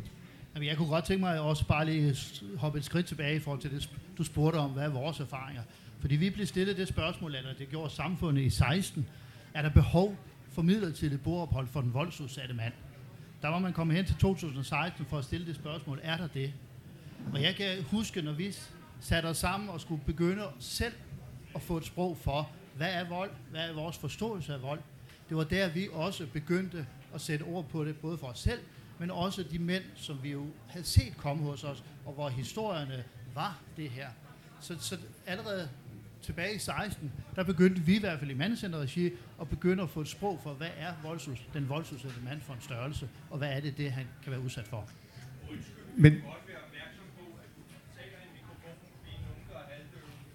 Jamen, 0.55 0.67
jeg 0.67 0.77
kunne 0.77 0.87
godt 0.87 1.05
tænke 1.05 1.21
mig 1.21 1.39
også 1.39 1.67
bare 1.67 1.85
lige 1.85 2.15
hoppe 2.57 2.79
et 2.79 2.85
skridt 2.85 3.05
tilbage 3.05 3.35
i 3.35 3.39
forhold 3.39 3.61
til 3.61 3.71
det, 3.71 3.89
du 4.17 4.23
spurgte 4.23 4.57
om, 4.57 4.71
hvad 4.71 4.83
er 4.83 4.89
vores 4.89 5.19
erfaringer? 5.19 5.61
Fordi 5.99 6.15
vi 6.15 6.29
blev 6.29 6.45
stillet 6.45 6.77
det 6.77 6.87
spørgsmål, 6.87 7.35
eller 7.35 7.53
det 7.53 7.69
gjorde 7.69 7.93
samfundet 7.93 8.41
i 8.41 8.49
16, 8.49 9.07
er 9.53 9.61
der 9.61 9.69
behov 9.69 10.15
for 10.53 10.61
midlertidigt 10.61 11.23
bordophold 11.23 11.67
for 11.67 11.81
den 11.81 11.93
voldsudsatte 11.93 12.53
mand? 12.53 12.73
Der 13.41 13.47
var 13.47 13.59
man 13.59 13.73
kommet 13.73 13.95
hen 13.95 14.05
til 14.05 14.15
2016 14.15 15.05
for 15.05 15.17
at 15.17 15.23
stille 15.23 15.47
det 15.47 15.55
spørgsmål, 15.55 15.99
er 16.03 16.17
der 16.17 16.27
det? 16.27 16.53
Og 17.33 17.41
jeg 17.41 17.55
kan 17.55 17.83
huske, 17.83 18.21
når 18.21 18.33
vi 18.33 18.55
satte 18.99 19.27
os 19.27 19.37
sammen 19.37 19.69
og 19.69 19.81
skulle 19.81 20.01
begynde 20.05 20.43
selv 20.59 20.93
at 21.55 21.61
få 21.61 21.77
et 21.77 21.85
sprog 21.85 22.17
for, 22.17 22.49
hvad 22.77 22.93
er 22.93 23.09
vold, 23.09 23.31
hvad 23.51 23.69
er 23.69 23.73
vores 23.73 23.97
forståelse 23.97 24.53
af 24.53 24.61
vold. 24.61 24.79
Det 25.29 25.37
var 25.37 25.43
der, 25.43 25.69
vi 25.69 25.87
også 25.91 26.27
begyndte 26.33 26.87
at 27.13 27.21
sætte 27.21 27.43
ord 27.43 27.65
på 27.65 27.85
det, 27.85 27.97
både 27.97 28.17
for 28.17 28.27
os 28.27 28.39
selv, 28.39 28.59
men 28.99 29.11
også 29.11 29.43
de 29.43 29.59
mænd, 29.59 29.83
som 29.95 30.23
vi 30.23 30.31
jo 30.31 30.45
havde 30.67 30.85
set 30.85 31.17
komme 31.17 31.43
hos 31.43 31.63
os, 31.63 31.83
og 32.05 32.13
hvor 32.13 32.29
historierne 32.29 33.03
var 33.33 33.59
det 33.77 33.89
her. 33.89 34.07
Så, 34.61 34.75
så 34.79 34.97
allerede 35.27 35.69
tilbage 36.21 36.55
i 36.55 36.59
16, 36.59 37.11
der 37.35 37.43
begyndte 37.43 37.81
vi 37.81 37.95
i 37.95 37.99
hvert 37.99 38.19
fald 38.19 38.31
i 38.31 38.33
mandecenterregi 38.33 39.11
at 39.41 39.49
begynde 39.49 39.83
at 39.83 39.89
få 39.89 40.01
et 40.01 40.07
sprog 40.07 40.39
for, 40.43 40.53
hvad 40.53 40.69
er 40.77 40.93
voldsus, 41.03 41.39
den 41.53 41.69
voldsudsatte 41.69 42.21
mand 42.23 42.41
for 42.41 42.53
en 42.53 42.61
størrelse, 42.61 43.09
og 43.29 43.37
hvad 43.37 43.49
er 43.49 43.59
det, 43.59 43.77
det 43.77 43.91
han 43.91 44.07
kan 44.23 44.31
være 44.31 44.41
udsat 44.41 44.67
for. 44.67 44.89
Men, 45.97 46.13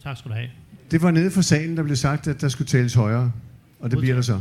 Tak 0.02 0.16
skal 0.16 0.30
du 0.30 0.35
have. 0.35 0.49
Det 0.90 1.02
var 1.02 1.11
nede 1.11 1.30
for 1.30 1.40
salen, 1.40 1.76
der 1.76 1.83
blev 1.83 1.97
sagt, 1.97 2.26
at 2.26 2.40
der 2.40 2.49
skulle 2.49 2.69
tales 2.69 2.95
højere, 2.95 3.33
og 3.80 3.90
det 3.90 3.99
bliver 3.99 4.14
der 4.14 4.23
så. 4.23 4.40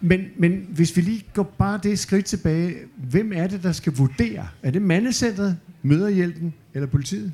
Men, 0.00 0.24
men 0.36 0.66
hvis 0.70 0.96
vi 0.96 1.00
lige 1.02 1.24
går 1.34 1.42
bare 1.58 1.80
det 1.82 1.98
skridt 1.98 2.24
tilbage, 2.26 2.74
hvem 2.96 3.32
er 3.34 3.46
det, 3.46 3.62
der 3.62 3.72
skal 3.72 3.92
vurdere? 3.96 4.48
Er 4.62 4.70
det 4.70 4.82
mandecentret, 4.82 5.58
møderhjælpen 5.82 6.54
eller 6.74 6.86
politiet? 6.86 7.32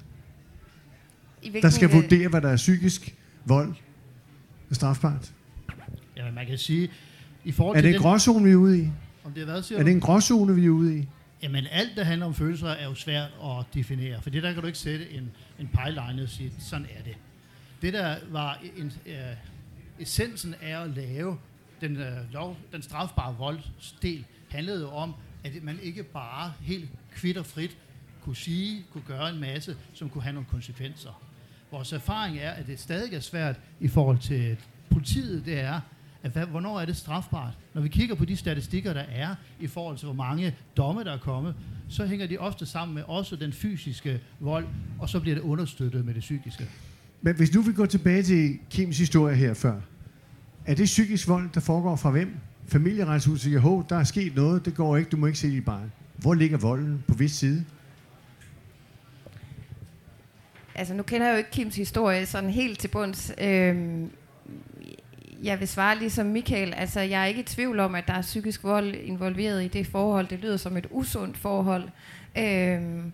I 1.43 1.51
hvilken, 1.51 1.63
Der 1.63 1.69
skal 1.71 1.89
øh, 1.89 1.95
vurdere, 1.95 2.29
hvad 2.29 2.41
der 2.41 2.49
er 2.49 2.57
psykisk 2.57 3.15
vold 3.45 3.75
og 4.71 4.77
strafbart. 4.77 5.33
Jamen, 6.17 6.35
man 6.35 6.47
kan 6.47 6.59
sige, 6.59 6.91
i 7.45 7.53
forhold 7.53 7.77
Er 7.77 7.81
til 7.81 7.89
det 7.89 7.95
en 7.97 8.03
den, 8.03 8.03
gråzone, 8.11 8.45
vi 8.45 8.51
er 8.51 8.57
ude 8.57 8.79
i? 8.83 8.89
om 9.25 9.33
det 9.33 9.41
er 9.41 9.45
hvad, 9.45 9.63
siger 9.63 9.79
Er 9.79 9.83
du? 9.83 9.87
det 9.87 9.95
en 9.95 10.01
gråzone, 10.01 10.55
vi 10.55 10.67
er 10.67 10.71
ude 10.71 10.99
i? 10.99 11.09
Jamen 11.43 11.67
alt, 11.67 11.97
der 11.97 12.05
handler 12.05 12.27
om 12.27 12.35
følelser, 12.35 12.69
er 12.69 12.85
jo 12.85 12.95
svært 12.95 13.31
at 13.45 13.75
definere, 13.75 14.23
for 14.23 14.31
det 14.31 14.43
der 14.43 14.53
kan 14.53 14.61
du 14.61 14.67
ikke 14.67 14.79
sætte 14.79 15.11
en, 15.11 15.31
en 15.59 15.69
pejline 15.69 16.23
og 16.23 16.29
sige, 16.29 16.53
sådan 16.59 16.87
er 16.99 17.03
det. 17.03 17.17
Det 17.83 17.93
der 17.93 18.17
var 18.31 18.61
en, 18.77 18.93
øh, 19.07 19.15
essensen 19.99 20.55
af 20.63 20.83
at 20.83 20.91
lave 20.91 21.39
den, 21.81 21.97
øh, 21.97 22.33
lov, 22.33 22.57
den 22.73 22.83
strafbare 22.83 23.37
voldsdel, 23.37 24.25
handlede 24.51 24.81
jo 24.81 24.91
om, 24.91 25.15
at 25.45 25.63
man 25.63 25.79
ikke 25.83 26.03
bare 26.03 26.53
helt 26.61 26.89
kvitter 27.13 27.41
og 27.41 27.47
frit 27.47 27.77
kunne 28.23 28.37
sige, 28.37 28.85
kunne 28.93 29.05
gøre 29.07 29.31
en 29.31 29.41
masse, 29.41 29.77
som 29.95 30.11
kunne 30.11 30.23
have 30.23 30.33
nogle 30.33 30.49
konsekvenser. 30.51 31.23
Vores 31.71 31.93
erfaring 31.93 32.39
er, 32.39 32.51
at 32.51 32.67
det 32.67 32.81
stadig 32.81 33.15
er 33.15 33.21
svært 33.21 33.61
i 33.81 33.89
forhold 33.89 34.19
til 34.19 34.57
politiet, 34.91 35.47
det 35.47 35.61
er, 35.61 35.81
at 36.25 36.31
hvad, 36.31 36.47
hvornår 36.47 36.81
er 36.81 36.85
det 36.85 36.97
strafbart? 36.97 37.59
Når 37.75 37.83
vi 37.83 37.89
kigger 37.89 38.15
på 38.15 38.25
de 38.25 38.37
statistikker, 38.37 38.93
der 38.93 39.05
er 39.13 39.35
i 39.61 39.67
forhold 39.67 39.97
til, 39.99 40.07
hvor 40.07 40.15
mange 40.15 40.57
domme, 40.77 41.05
der 41.05 41.13
er 41.13 41.19
kommet, 41.19 41.55
så 41.89 42.07
hænger 42.07 42.27
de 42.27 42.39
ofte 42.39 42.67
sammen 42.67 42.95
med 42.95 43.03
også 43.07 43.37
den 43.37 43.53
fysiske 43.53 44.21
vold, 44.41 44.67
og 44.99 45.09
så 45.09 45.21
bliver 45.21 45.35
det 45.35 45.43
understøttet 45.43 46.05
med 46.05 46.15
det 46.15 46.21
psykiske. 46.21 46.69
Men 47.23 47.37
hvis 47.37 47.55
nu 47.55 47.63
vi 47.63 47.73
går 47.73 47.87
tilbage 47.87 48.23
til 48.23 48.59
Kims 48.71 48.99
historie 48.99 49.37
her 49.37 49.55
før, 49.55 49.81
er 50.67 50.75
det 50.75 50.85
psykisk 50.85 51.29
vold, 51.29 51.51
der 51.55 51.61
foregår 51.61 51.97
fra 51.97 52.11
hvem? 52.11 52.37
Familieretshuset 52.67 53.41
siger, 53.41 53.61
hov, 53.61 53.87
der 53.89 53.97
er 53.97 54.05
sket 54.05 54.35
noget, 54.35 54.65
det 54.65 54.75
går 54.75 54.97
ikke, 54.97 55.11
du 55.11 55.17
må 55.17 55.27
ikke 55.27 55.39
se 55.39 55.51
dit 55.51 55.65
barn. 55.65 55.93
Hvor 56.17 56.35
ligger 56.35 56.59
volden? 56.59 57.05
På 57.09 57.15
hvis 57.15 57.33
side? 57.33 57.65
Altså, 60.75 60.95
nu 60.95 61.03
kender 61.03 61.27
jeg 61.27 61.33
jo 61.33 61.39
ikke 61.39 61.51
Kims 61.51 61.77
historie 61.77 62.27
sådan 62.27 62.51
helt 62.51 62.79
til 62.79 62.89
bunds. 62.89 63.33
Øhm, 63.41 64.11
jeg 65.45 65.61
vil 65.61 65.69
svare 65.69 65.99
ligesom 65.99 66.27
Michael. 66.27 66.75
Altså, 66.75 67.01
jeg 67.01 67.23
er 67.23 67.27
ikke 67.27 67.41
i 67.41 67.45
tvivl 67.45 67.81
om, 67.81 67.95
at 67.95 68.09
der 68.09 68.15
er 68.15 68.23
psykisk 68.23 68.65
vold 68.65 68.95
involveret 68.95 69.65
i 69.65 69.69
det 69.69 69.87
forhold. 69.87 70.27
Det 70.27 70.39
lyder 70.39 70.57
som 70.57 70.77
et 70.77 70.87
usundt 70.91 71.39
forhold. 71.39 71.89
Øhm, 72.39 73.13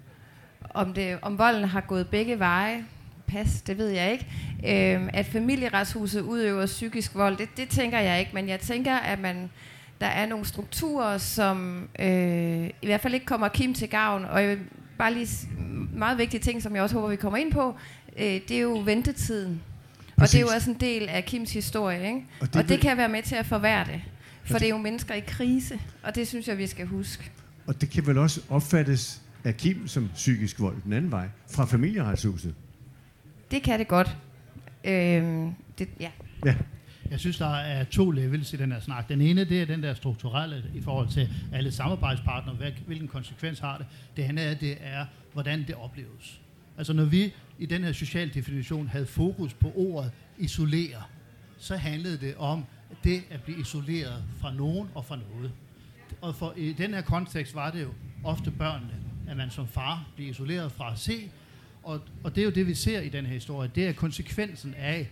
om, 0.74 0.94
det, 0.94 1.18
om 1.22 1.38
volden 1.38 1.64
har 1.64 1.80
gået 1.80 2.08
begge 2.08 2.38
veje, 2.38 2.84
pas, 3.26 3.62
det 3.62 3.78
ved 3.78 3.88
jeg 3.88 4.12
ikke. 4.12 4.26
Øhm, 4.66 5.08
at 5.12 5.26
familieretshuset 5.26 6.20
udøver 6.20 6.66
psykisk 6.66 7.14
vold, 7.14 7.36
det, 7.36 7.48
det 7.56 7.68
tænker 7.68 7.98
jeg 7.98 8.20
ikke. 8.20 8.30
Men 8.34 8.48
jeg 8.48 8.60
tænker, 8.60 8.96
at 8.96 9.18
man, 9.18 9.50
der 10.00 10.06
er 10.06 10.26
nogle 10.26 10.46
strukturer, 10.46 11.18
som 11.18 11.88
øh, 11.98 12.70
i 12.82 12.86
hvert 12.86 13.00
fald 13.00 13.14
ikke 13.14 13.26
kommer 13.26 13.48
Kim 13.48 13.74
til 13.74 13.88
gavn. 13.88 14.24
Og 14.24 14.40
jeg 14.40 14.48
vil 14.50 14.58
bare 14.98 15.14
lige 15.14 15.48
meget 15.94 16.18
vigtige 16.18 16.40
ting, 16.40 16.62
som 16.62 16.74
jeg 16.74 16.82
også 16.82 16.94
håber, 16.94 17.08
vi 17.08 17.16
kommer 17.16 17.36
ind 17.36 17.52
på, 17.52 17.74
øh, 18.18 18.24
det 18.24 18.50
er 18.50 18.60
jo 18.60 18.82
ventetiden. 18.84 19.62
Og 20.20 20.26
det 20.26 20.34
er 20.34 20.40
jo 20.40 20.46
Præcis. 20.46 20.56
også 20.56 20.70
en 20.70 20.76
del 20.80 21.08
af 21.08 21.24
Kims 21.24 21.52
historie, 21.52 22.06
ikke? 22.06 22.16
Og 22.16 22.22
Og 22.40 22.46
det 22.46 22.56
og 22.56 22.62
vil- 22.62 22.68
det 22.68 22.80
kan 22.80 22.96
være 22.96 23.08
med 23.08 23.22
til 23.22 23.34
at 23.34 23.46
forværre 23.46 23.84
det. 23.84 24.00
For 24.44 24.52
det- 24.52 24.60
det 24.60 24.66
er 24.66 24.70
jo 24.70 24.78
mennesker 24.78 25.14
i 25.14 25.20
krise, 25.20 25.80
og 26.02 26.14
det 26.14 26.28
synes 26.28 26.48
jeg, 26.48 26.58
vi 26.58 26.66
skal 26.66 26.86
huske. 26.86 27.30
Og 27.66 27.80
det 27.80 27.90
kan 27.90 28.06
vel 28.06 28.18
også 28.18 28.40
opfattes 28.48 29.22
af 29.44 29.56
Kim 29.56 29.88
som 29.88 30.10
psykisk 30.14 30.60
vold 30.60 30.82
den 30.84 30.92
anden 30.92 31.10
vej, 31.10 31.28
fra 31.50 31.64
familieretshuset. 31.64 32.54
Det 33.50 33.62
kan 33.62 33.78
det 33.78 33.88
godt. 33.88 34.16
Øhm, 34.84 35.50
det, 35.78 35.88
ja. 36.00 36.10
Ja, 36.46 36.54
Jeg 37.10 37.20
synes, 37.20 37.38
der 37.38 37.54
er 37.54 37.84
to 37.84 38.10
levels 38.10 38.52
i 38.52 38.56
den 38.56 38.72
her 38.72 38.80
snak. 38.80 39.08
Den 39.08 39.20
ene, 39.20 39.44
det 39.44 39.62
er 39.62 39.66
den 39.66 39.82
der 39.82 39.94
strukturelle 39.94 40.64
i 40.74 40.80
forhold 40.82 41.08
til 41.08 41.28
alle 41.52 41.72
samarbejdspartnere. 41.72 42.56
Hvad, 42.56 42.72
hvilken 42.86 43.08
konsekvens 43.08 43.58
har 43.58 43.78
det? 43.78 43.86
Det 44.16 44.22
andet 44.22 44.46
er, 44.50 44.54
det 44.54 44.76
er, 44.80 45.06
hvordan 45.32 45.58
det 45.66 45.74
opleves. 45.74 46.40
Altså 46.80 46.92
når 46.92 47.04
vi 47.04 47.34
i 47.58 47.66
den 47.66 47.84
her 47.84 47.92
social 47.92 48.34
definition 48.34 48.88
havde 48.88 49.06
fokus 49.06 49.54
på 49.54 49.72
ordet 49.76 50.12
isolere, 50.38 51.02
så 51.58 51.76
handlede 51.76 52.18
det 52.18 52.34
om 52.36 52.64
det 53.04 53.22
at 53.30 53.42
blive 53.42 53.60
isoleret 53.60 54.24
fra 54.40 54.54
nogen 54.54 54.88
og 54.94 55.04
fra 55.04 55.16
noget. 55.16 55.52
Og 56.20 56.34
for, 56.34 56.54
i 56.56 56.72
den 56.72 56.94
her 56.94 57.00
kontekst 57.00 57.54
var 57.54 57.70
det 57.70 57.82
jo 57.82 57.88
ofte 58.24 58.50
børnene, 58.50 58.92
at 59.28 59.36
man 59.36 59.50
som 59.50 59.68
far 59.68 60.06
bliver 60.16 60.30
isoleret 60.30 60.72
fra 60.72 60.92
at 60.92 60.98
se, 60.98 61.30
og, 61.82 62.00
og 62.24 62.34
det 62.34 62.40
er 62.40 62.44
jo 62.44 62.50
det, 62.50 62.66
vi 62.66 62.74
ser 62.74 63.00
i 63.00 63.08
den 63.08 63.26
her 63.26 63.34
historie. 63.34 63.70
Det 63.74 63.88
er 63.88 63.92
konsekvensen 63.92 64.74
af, 64.74 65.10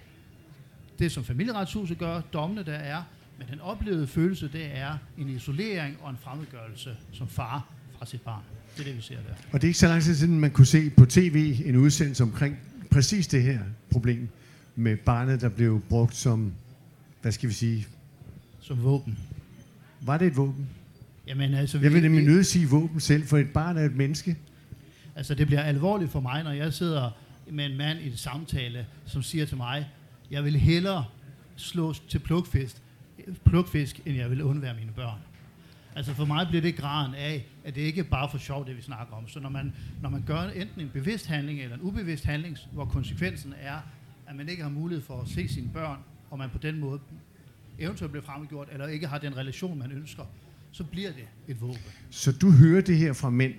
det, 0.99 1.13
som 1.13 1.25
familieretshuset 1.25 1.99
gør, 1.99 2.21
dommene 2.21 2.63
der 2.63 2.77
er, 2.77 3.03
men 3.39 3.49
den 3.49 3.61
oplevede 3.61 4.07
følelse, 4.07 4.49
det 4.53 4.79
er 4.79 4.99
en 5.19 5.29
isolering 5.29 5.99
og 6.03 6.11
en 6.11 6.17
fremmedgørelse 6.17 6.97
som 7.13 7.29
far 7.29 7.73
fra 7.99 8.07
sit 8.07 8.21
barn. 8.21 8.43
Det 8.77 8.81
er 8.81 8.85
det, 8.89 8.97
vi 8.97 9.03
ser 9.03 9.15
der. 9.15 9.35
og 9.53 9.61
det 9.61 9.65
er 9.65 9.69
ikke 9.69 9.79
så 9.79 9.89
lang 9.89 10.03
tid 10.03 10.15
siden, 10.15 10.41
man 10.41 10.51
kunne 10.51 10.67
se 10.67 10.91
på 10.91 11.07
tv 11.07 11.57
en 11.65 11.77
udsendelse 11.77 12.23
omkring 12.23 12.57
præcis 12.91 13.27
det 13.27 13.43
her 13.43 13.61
problem 13.91 14.29
med 14.77 14.97
barnet, 14.97 15.41
der 15.41 15.49
blev 15.49 15.81
brugt 15.89 16.15
som, 16.17 16.53
hvad 17.23 17.33
skal 17.33 17.49
vi 17.49 17.55
sige, 17.55 17.87
Som 18.61 18.83
våben. 18.83 19.19
var 20.01 20.19
det 20.19 20.27
et 20.27 20.37
våben? 20.37 20.69
Jamen, 21.27 21.55
altså, 21.55 21.79
Jeg 21.79 21.93
vil 21.93 22.03
vi- 22.03 22.09
nemlig 22.09 22.25
nødt 22.27 22.47
sige 22.47 22.69
våben 22.69 23.01
selv, 23.01 23.27
for 23.27 23.39
et 23.39 23.51
barn 23.51 23.77
er 23.77 23.85
et 23.85 23.97
menneske. 23.97 24.37
Altså, 25.17 25.35
det 25.35 25.47
bliver 25.47 25.63
alvorligt 25.63 26.11
for 26.11 26.21
mig, 26.21 26.43
når 26.45 26.53
jeg 26.53 26.73
sidder 26.73 27.11
med 27.51 27.67
en 27.67 27.77
mand 27.77 27.99
i 28.01 28.09
et 28.09 28.19
samtale, 28.19 28.87
som 29.07 29.23
siger 29.23 29.47
til 29.47 29.57
mig, 29.57 29.89
jeg 30.31 30.45
vil 30.45 30.57
hellere 30.57 31.05
slå 31.57 31.95
til 32.09 32.19
plukfisk, 32.19 32.77
plukfisk 33.45 34.01
end 34.07 34.17
jeg 34.17 34.31
vil 34.31 34.43
undvære 34.43 34.75
mine 34.75 34.93
børn. 34.97 35.19
Altså 35.99 36.15
for 36.15 36.25
mig 36.25 36.47
bliver 36.49 36.63
det 36.63 36.77
graden 36.77 37.15
af, 37.15 37.47
at 37.65 37.75
det 37.75 37.81
ikke 37.81 38.01
er 38.01 38.05
bare 38.05 38.29
for 38.31 38.39
sjov, 38.39 38.67
det 38.67 38.77
vi 38.77 38.83
snakker 38.83 39.15
om. 39.15 39.29
Så 39.29 39.41
når 39.41 39.49
man, 39.49 39.73
når 40.03 40.11
man 40.11 40.23
gør 40.27 40.41
enten 40.41 40.81
en 40.81 40.91
bevidst 40.93 41.27
handling 41.27 41.61
eller 41.61 41.77
en 41.77 41.83
ubevidst 41.83 42.25
handling, 42.25 42.57
hvor 42.73 42.85
konsekvensen 42.85 43.55
er, 43.61 43.79
at 44.27 44.37
man 44.37 44.49
ikke 44.49 44.63
har 44.63 44.71
mulighed 44.71 45.05
for 45.05 45.23
at 45.23 45.29
se 45.29 45.49
sine 45.49 45.71
børn, 45.75 45.99
og 46.31 46.39
man 46.39 46.51
på 46.51 46.59
den 46.59 46.81
måde 46.81 47.01
eventuelt 47.79 48.13
bliver 48.13 48.25
fremmedgjort, 48.25 48.69
eller 48.73 48.87
ikke 48.87 49.07
har 49.07 49.19
den 49.19 49.37
relation, 49.37 49.79
man 49.79 49.93
ønsker, 49.93 50.23
så 50.73 50.85
bliver 50.85 51.11
det 51.11 51.25
et 51.49 51.61
våben. 51.61 51.79
Så 52.11 52.33
du 52.33 52.51
hører 52.51 52.81
det 52.81 52.97
her 52.97 53.13
fra 53.13 53.31
mænd, 53.31 53.55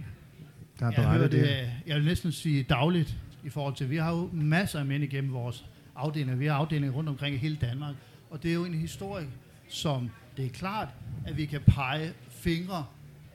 der 0.80 0.86
har 0.86 0.92
Jeg 0.92 1.12
hører 1.12 1.28
det, 1.28 1.32
det, 1.32 1.72
jeg 1.88 1.96
vil 1.96 2.06
næsten 2.06 2.32
sige 2.32 2.64
dagligt 2.64 3.18
i 3.46 3.50
forhold 3.50 3.76
til, 3.76 3.90
vi 3.90 3.98
har 3.98 4.12
jo 4.12 4.30
masser 4.34 4.80
af 4.80 4.86
mænd 4.86 5.04
igennem 5.04 5.34
vores 5.34 5.66
afdelinger. 5.96 6.36
Vi 6.36 6.46
har 6.46 6.54
afdelinger 6.54 6.96
rundt 6.96 7.10
omkring 7.10 7.36
i 7.36 7.38
hele 7.38 7.58
Danmark. 7.62 7.96
Og 8.30 8.44
det 8.44 8.52
er 8.52 8.56
jo 8.56 8.66
en 8.66 8.74
historie, 8.74 9.28
som 9.70 10.10
det 10.38 10.46
er 10.46 10.50
klart, 10.50 10.90
at 11.26 11.38
vi 11.38 11.46
kan 11.46 11.62
pege 11.68 12.14
fingre, 12.40 12.86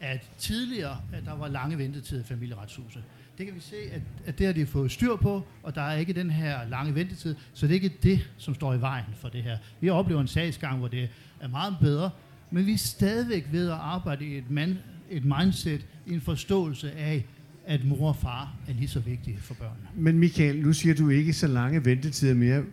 at 0.00 0.30
tidligere, 0.38 0.96
at 1.12 1.24
der 1.24 1.36
var 1.36 1.48
lange 1.48 1.78
ventetider 1.78 2.20
i 2.20 2.24
familieretshuset. 2.24 3.02
Det 3.38 3.46
kan 3.46 3.54
vi 3.54 3.60
se, 3.60 3.76
at, 3.92 4.00
at 4.26 4.38
det 4.38 4.46
har 4.46 4.52
de 4.52 4.66
fået 4.66 4.90
styr 4.90 5.16
på, 5.16 5.42
og 5.62 5.74
der 5.74 5.82
er 5.82 5.96
ikke 5.96 6.12
den 6.12 6.30
her 6.30 6.68
lange 6.68 6.94
ventetid, 6.94 7.36
så 7.54 7.66
det 7.66 7.72
er 7.72 7.74
ikke 7.74 7.96
det, 8.02 8.30
som 8.38 8.54
står 8.54 8.74
i 8.74 8.80
vejen 8.80 9.04
for 9.16 9.28
det 9.28 9.42
her. 9.42 9.58
Vi 9.80 9.88
oplever 9.88 10.20
en 10.20 10.26
sagsgang, 10.26 10.78
hvor 10.78 10.88
det 10.88 11.08
er 11.40 11.48
meget 11.48 11.76
bedre, 11.80 12.10
men 12.50 12.66
vi 12.66 12.72
er 12.72 12.78
stadigvæk 12.78 13.48
ved 13.52 13.68
at 13.68 13.74
arbejde 13.74 14.24
i 14.24 14.38
et, 14.38 14.50
man, 14.50 14.78
et 15.10 15.24
mindset, 15.24 15.86
i 16.06 16.12
en 16.12 16.20
forståelse 16.20 16.92
af, 16.92 17.26
at 17.66 17.84
mor 17.84 18.08
og 18.08 18.16
far 18.16 18.56
er 18.68 18.72
lige 18.72 18.88
så 18.88 19.00
vigtige 19.00 19.38
for 19.38 19.54
børnene. 19.54 19.88
Men 19.94 20.18
Michael, 20.18 20.62
nu 20.62 20.72
siger 20.72 20.94
du 20.94 21.08
ikke 21.08 21.32
så 21.32 21.46
lange 21.46 21.84
ventetider 21.84 22.34
mere. 22.34 22.64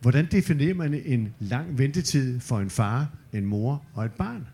Hvordan 0.00 0.26
definerer 0.26 0.74
man 0.74 0.94
en 0.94 1.34
lang 1.40 1.78
ventetid 1.78 2.40
for 2.40 2.60
en 2.60 2.70
far, 2.70 3.08
en 3.32 3.46
mor 3.46 3.84
og 3.94 4.04
et 4.04 4.12
barn? 4.12 4.46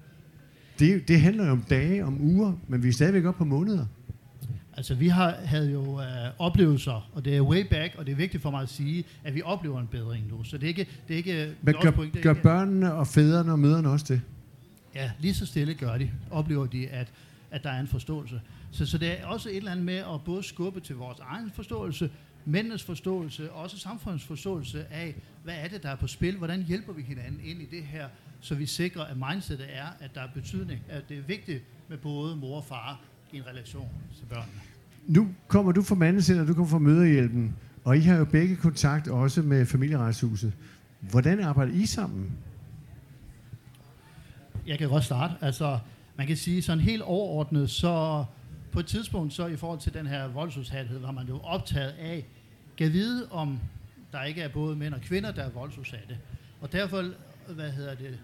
Det, 0.78 1.08
det 1.08 1.20
handler 1.20 1.44
jo 1.46 1.52
om 1.52 1.62
dage, 1.70 2.04
om 2.04 2.20
uger, 2.20 2.52
men 2.68 2.82
vi 2.82 2.88
er 2.88 2.92
stadigvæk 2.92 3.24
oppe 3.24 3.38
på 3.38 3.44
måneder. 3.44 3.86
Altså, 4.76 4.94
vi 4.94 5.08
har, 5.08 5.30
havde 5.44 5.70
jo 5.72 6.00
øh, 6.00 6.06
oplevelser, 6.38 7.10
og 7.14 7.24
det 7.24 7.36
er 7.36 7.40
way 7.40 7.66
back, 7.70 7.94
og 7.98 8.06
det 8.06 8.12
er 8.12 8.16
vigtigt 8.16 8.42
for 8.42 8.50
mig 8.50 8.62
at 8.62 8.68
sige, 8.68 9.04
at 9.24 9.34
vi 9.34 9.42
oplever 9.42 9.80
en 9.80 9.86
bedring 9.86 10.26
nu. 10.28 10.44
Så 10.44 10.56
det 10.58 10.64
er 10.64 10.68
ikke... 10.68 10.88
Det 11.08 11.14
er 11.14 11.18
ikke 11.18 11.54
Men 11.62 11.74
gør, 11.82 11.90
pointe 11.90 12.18
er 12.18 12.22
gør 12.22 12.30
ikke- 12.30 12.42
børnene 12.42 12.94
og 12.94 13.06
fædrene 13.06 13.52
og 13.52 13.58
mødrene 13.58 13.88
også 13.90 14.06
det? 14.08 14.20
Ja, 14.94 15.10
lige 15.20 15.34
så 15.34 15.46
stille 15.46 15.74
gør 15.74 15.98
de. 15.98 16.10
Oplever 16.30 16.66
de, 16.66 16.88
at, 16.88 17.08
at 17.50 17.62
der 17.62 17.70
er 17.70 17.80
en 17.80 17.86
forståelse. 17.86 18.40
Så, 18.70 18.86
så 18.86 18.98
det 18.98 19.20
er 19.20 19.26
også 19.26 19.48
et 19.48 19.56
eller 19.56 19.70
andet 19.70 19.84
med 19.86 19.94
at 19.96 20.24
både 20.24 20.42
skubbe 20.42 20.80
til 20.80 20.96
vores 20.96 21.18
egen 21.18 21.50
forståelse, 21.54 22.10
mændenes 22.44 22.82
forståelse, 22.82 23.52
og 23.52 23.62
også 23.62 23.78
samfundets 23.78 24.24
forståelse 24.24 24.84
af, 24.90 25.14
hvad 25.44 25.54
er 25.58 25.68
det, 25.68 25.82
der 25.82 25.88
er 25.88 25.96
på 25.96 26.06
spil, 26.06 26.36
hvordan 26.36 26.62
hjælper 26.62 26.92
vi 26.92 27.02
hinanden 27.02 27.40
ind 27.44 27.62
i 27.62 27.66
det 27.76 27.82
her, 27.82 28.06
så 28.40 28.54
vi 28.54 28.66
sikrer, 28.66 29.02
at 29.02 29.16
mindsetet 29.16 29.66
er, 29.72 29.86
at 30.00 30.14
der 30.14 30.20
er 30.20 30.28
betydning, 30.34 30.80
at 30.88 31.08
det 31.08 31.18
er 31.18 31.22
vigtigt 31.22 31.62
med 31.88 31.98
både 31.98 32.36
mor 32.36 32.56
og 32.56 32.64
far 32.64 33.00
i 33.32 33.36
en 33.36 33.46
relation 33.46 33.88
til 34.16 34.24
børnene. 34.24 34.60
Nu 35.06 35.28
kommer 35.48 35.72
du 35.72 35.82
fra 35.82 35.94
mandecenter, 35.94 36.46
du 36.46 36.54
kommer 36.54 36.70
fra 36.70 36.78
møderhjælpen, 36.78 37.56
Og 37.84 37.96
I 37.96 38.00
har 38.00 38.16
jo 38.16 38.24
begge 38.24 38.56
kontakt 38.56 39.08
også 39.08 39.42
med 39.42 39.66
familieretshuset. 39.66 40.52
Hvordan 41.00 41.40
arbejder 41.40 41.72
I 41.72 41.86
sammen? 41.86 42.32
Jeg 44.66 44.78
kan 44.78 44.88
godt 44.88 45.04
starte. 45.04 45.34
Altså, 45.40 45.78
man 46.16 46.26
kan 46.26 46.36
sige 46.36 46.62
sådan 46.62 46.84
helt 46.84 47.02
overordnet, 47.02 47.70
så 47.70 48.24
på 48.72 48.80
et 48.80 48.86
tidspunkt, 48.86 49.32
så 49.32 49.46
i 49.46 49.56
forhold 49.56 49.80
til 49.80 49.94
den 49.94 50.06
her 50.06 50.28
voldsudsathed, 50.28 50.98
var 50.98 51.10
man 51.10 51.26
jo 51.26 51.40
optaget 51.40 51.90
af, 51.90 52.26
at 52.80 52.92
vide, 52.92 53.28
om 53.30 53.58
der 54.12 54.22
ikke 54.22 54.42
er 54.42 54.48
både 54.48 54.76
mænd 54.76 54.94
og 54.94 55.00
kvinder, 55.00 55.32
der 55.32 55.42
er 55.42 55.50
voldsudsatte. 55.50 56.18
Og 56.60 56.72
derfor, 56.72 57.04
hvad 57.48 57.70
hedder 57.70 57.94
det, 57.94 58.18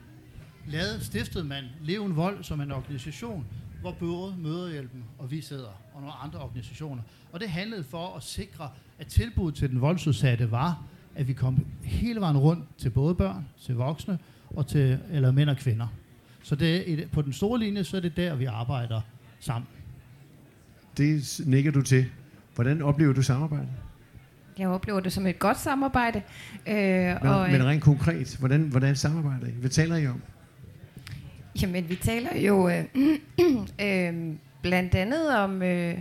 lavede, 0.67 1.05
stiftede 1.05 1.45
man 1.45 1.65
Leven 1.81 2.17
Vold 2.17 2.45
som 2.45 2.61
en 2.61 2.73
organisation, 2.73 3.47
hvor 3.81 3.93
både 3.93 4.35
Møderhjælpen 4.39 5.05
og 5.19 5.31
vi 5.31 5.41
sidder, 5.41 5.81
og 5.95 6.01
nogle 6.01 6.15
andre 6.15 6.39
organisationer. 6.39 7.03
Og 7.33 7.41
det 7.41 7.49
handlede 7.49 7.85
for 7.85 8.17
at 8.17 8.23
sikre, 8.23 8.69
at 8.99 9.07
tilbuddet 9.07 9.59
til 9.59 9.71
den 9.71 9.81
voldsudsatte 9.81 10.51
var, 10.51 10.83
at 11.15 11.29
vi 11.29 11.33
kom 11.33 11.67
hele 11.83 12.21
vejen 12.21 12.39
rundt 12.39 12.65
til 12.79 12.91
både 12.91 13.15
børn, 13.15 13.49
til 13.63 13.75
voksne 13.75 14.19
og 14.51 14.67
til 14.67 14.99
eller 15.11 15.33
mænd 15.33 15.51
og 15.51 15.57
kvinder. 15.57 15.87
Så 16.43 16.55
det, 16.55 17.09
på 17.13 17.23
den 17.23 17.33
store 17.33 17.59
linje, 17.59 17.85
så 17.85 17.97
er 17.97 18.01
det 18.01 18.17
der, 18.17 18.35
vi 18.35 18.45
arbejder 18.45 19.01
sammen. 19.41 19.69
Det 20.97 21.41
nikker 21.47 21.71
du 21.71 21.83
til. 21.83 22.07
Hvordan 22.55 22.83
oplever 22.83 23.13
du 23.13 23.23
samarbejdet? 23.23 23.69
Jeg 24.59 24.69
oplever 24.69 25.01
det 25.01 25.13
som 25.13 25.27
et 25.27 25.39
godt 25.39 25.61
samarbejde. 25.61 26.23
Øh, 26.67 26.75
men, 26.77 27.17
og, 27.17 27.51
men 27.51 27.65
rent 27.65 27.83
konkret, 27.83 28.37
hvordan, 28.39 28.63
hvordan 28.63 28.97
samarbejder 28.97 29.47
I? 29.47 29.51
Hvad 29.51 29.71
taler 29.71 29.97
I 29.97 30.07
om? 30.07 30.23
Jamen, 31.63 31.89
vi 31.89 31.97
taler 31.97 32.37
jo 32.37 32.69
øh, 32.69 32.85
øh, 33.87 34.35
blandt 34.63 34.95
andet 34.95 35.37
om, 35.37 35.63
øh, 35.63 35.99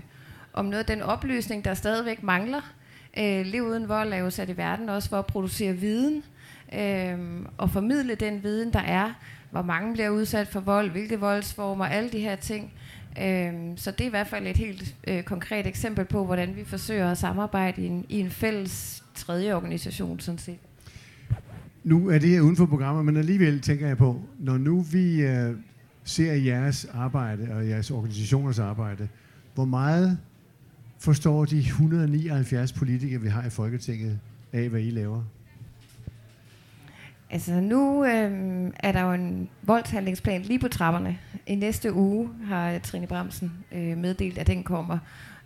om 0.54 0.66
noget 0.66 0.80
af 0.80 0.86
den 0.86 1.02
oplysning, 1.02 1.66
der 1.66 1.74
stadigvæk 1.74 2.24
mangler. 2.24 2.74
Øh, 3.18 3.46
Liv 3.46 3.64
uden 3.64 3.90
vold 3.90 4.14
er 4.14 4.18
jo 4.18 4.30
sat 4.30 4.50
i 4.50 4.58
verden 4.58 4.90
også 4.90 5.10
for 5.10 5.20
at 5.20 5.26
producere 5.26 5.74
viden 5.74 6.24
øh, 6.74 7.46
og 7.58 7.70
formidle 7.70 8.16
den 8.16 8.44
viden, 8.44 8.74
der 8.74 8.80
er. 8.80 9.14
Hvor 9.52 9.62
mange 9.62 9.94
bliver 9.94 10.10
udsat 10.10 10.48
for 10.48 10.60
vold, 10.60 10.90
hvilke 10.90 11.20
voldsformer, 11.20 11.86
alle 11.86 12.10
de 12.10 12.20
her 12.20 12.36
ting. 12.36 12.74
Øh, 13.22 13.54
så 13.76 13.92
det 13.92 14.02
er 14.02 14.06
i 14.06 14.10
hvert 14.10 14.28
fald 14.28 14.48
et 14.48 14.58
helt 14.58 14.96
øh, 15.08 15.24
konkret 15.24 15.68
eksempel 15.68 16.06
på, 16.06 16.26
hvordan 16.26 16.56
vi 16.56 16.64
forsøger 16.64 17.12
at 17.12 17.18
samarbejde 17.18 17.82
i 17.82 17.86
en, 17.88 18.06
i 18.10 18.20
en 18.20 18.32
fælles 18.32 19.04
tredje 19.16 19.54
organisation, 19.54 20.20
sådan 20.20 20.40
set. 20.40 20.60
Nu 21.84 22.10
er 22.10 22.20
det 22.20 22.30
her 22.30 22.42
uden 22.42 22.56
for 22.56 22.66
programmer, 22.66 23.02
men 23.02 23.18
alligevel 23.18 23.62
tænker 23.62 23.88
jeg 23.88 23.98
på, 23.98 24.22
når 24.40 24.58
nu 24.58 24.82
vi 24.82 25.22
øh, 25.22 25.56
ser 26.04 26.34
jeres 26.34 26.86
arbejde 26.86 27.56
og 27.56 27.70
jeres 27.70 27.92
organisationers 27.92 28.60
arbejde, 28.60 29.08
hvor 29.54 29.66
meget 29.66 30.18
forstår 31.00 31.46
de 31.46 31.58
179 31.58 32.74
politikere, 32.74 33.22
vi 33.22 33.28
har 33.28 33.46
i 33.46 33.50
Folketinget, 33.50 34.20
af 34.54 34.70
hvad 34.70 34.82
I 34.82 34.90
laver? 34.90 35.24
Altså 37.30 37.60
nu 37.60 38.06
øh, 38.06 38.72
er 38.80 38.92
der 38.92 39.02
jo 39.02 39.14
en 39.14 39.50
voldshandlingsplan 39.62 40.42
lige 40.42 40.60
på 40.60 40.68
trapperne. 40.68 41.18
I 41.48 41.56
næste 41.56 41.94
uge 41.94 42.30
har 42.48 42.80
Trine 42.80 43.08
Bremsen 43.08 43.52
øh, 43.72 43.98
meddelt, 43.98 44.38
at 44.38 44.48
den 44.48 44.64
kommer. 44.64 44.98